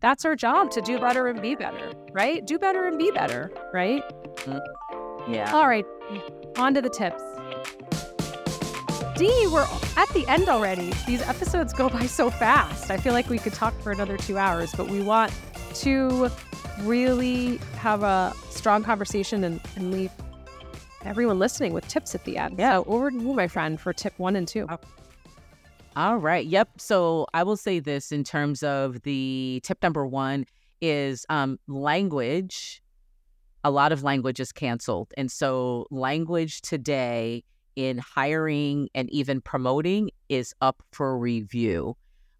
That's 0.00 0.24
our 0.24 0.34
job 0.36 0.70
to 0.70 0.80
do 0.80 0.98
better 0.98 1.26
and 1.28 1.40
be 1.42 1.54
better, 1.54 1.92
right? 2.12 2.44
Do 2.46 2.58
better 2.58 2.84
and 2.86 2.96
be 2.98 3.10
better, 3.10 3.50
right? 3.72 4.02
yeah. 5.28 5.50
All 5.54 5.68
right, 5.68 5.84
on 6.56 6.74
to 6.74 6.80
the 6.82 6.90
tips. 6.90 7.22
Dee, 9.14 9.46
we're 9.52 9.66
at 9.96 10.08
the 10.14 10.24
end 10.26 10.48
already. 10.48 10.90
These 11.06 11.20
episodes 11.22 11.74
go 11.74 11.90
by 11.90 12.06
so 12.06 12.30
fast. 12.30 12.90
I 12.90 12.96
feel 12.96 13.12
like 13.12 13.28
we 13.28 13.38
could 13.38 13.52
talk 13.52 13.78
for 13.82 13.92
another 13.92 14.16
two 14.16 14.38
hours, 14.38 14.72
but 14.74 14.88
we 14.88 15.02
want 15.02 15.32
to 15.74 16.30
really 16.80 17.58
have 17.76 18.02
a 18.02 18.32
strong 18.48 18.82
conversation 18.82 19.44
and, 19.44 19.60
and 19.76 19.90
leave 19.92 20.10
everyone 21.04 21.38
listening 21.38 21.74
with 21.74 21.86
tips 21.88 22.14
at 22.14 22.24
the 22.24 22.38
end. 22.38 22.58
Yeah. 22.58 22.78
So 22.78 22.84
over 22.86 23.10
to 23.10 23.16
you, 23.16 23.34
my 23.34 23.48
friend, 23.48 23.78
for 23.78 23.92
tip 23.92 24.14
one 24.18 24.34
and 24.34 24.48
two. 24.48 24.66
All 25.94 26.16
right. 26.16 26.46
Yep. 26.46 26.80
So 26.80 27.26
I 27.34 27.42
will 27.42 27.58
say 27.58 27.80
this 27.80 28.12
in 28.12 28.24
terms 28.24 28.62
of 28.62 29.02
the 29.02 29.60
tip 29.62 29.82
number 29.82 30.06
one 30.06 30.46
is 30.80 31.26
um, 31.28 31.58
language. 31.68 32.82
A 33.62 33.70
lot 33.70 33.92
of 33.92 34.02
language 34.02 34.40
is 34.40 34.52
canceled. 34.52 35.12
And 35.18 35.30
so 35.30 35.86
language 35.90 36.62
today 36.62 37.44
in 37.76 37.98
hiring 37.98 38.88
and 38.94 39.10
even 39.10 39.40
promoting 39.40 40.10
is 40.28 40.54
up 40.60 40.82
for 40.92 41.18
review. 41.18 41.96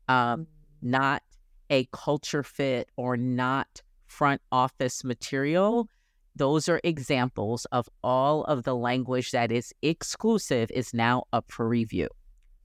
Um, 0.09 0.47
not 0.83 1.23
a 1.71 1.88
culture 1.92 2.42
fit 2.42 2.90
or 2.97 3.16
not 3.16 3.83
front 4.07 4.42
office 4.51 5.05
material. 5.05 5.88
Those 6.37 6.68
are 6.68 6.81
examples 6.85 7.66
of 7.73 7.88
all 8.03 8.45
of 8.45 8.64
the 8.64 8.75
language 8.75 9.31
that 9.33 9.53
is 9.53 9.73
exclusive 9.83 10.71
is 10.71 10.92
now 10.95 11.25
up 11.33 11.51
for 11.51 11.68
review. 11.68 12.09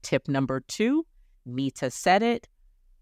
Tip 0.02 0.28
number 0.28 0.60
two, 0.60 1.06
Mita 1.44 1.90
said 1.90 2.22
it, 2.22 2.48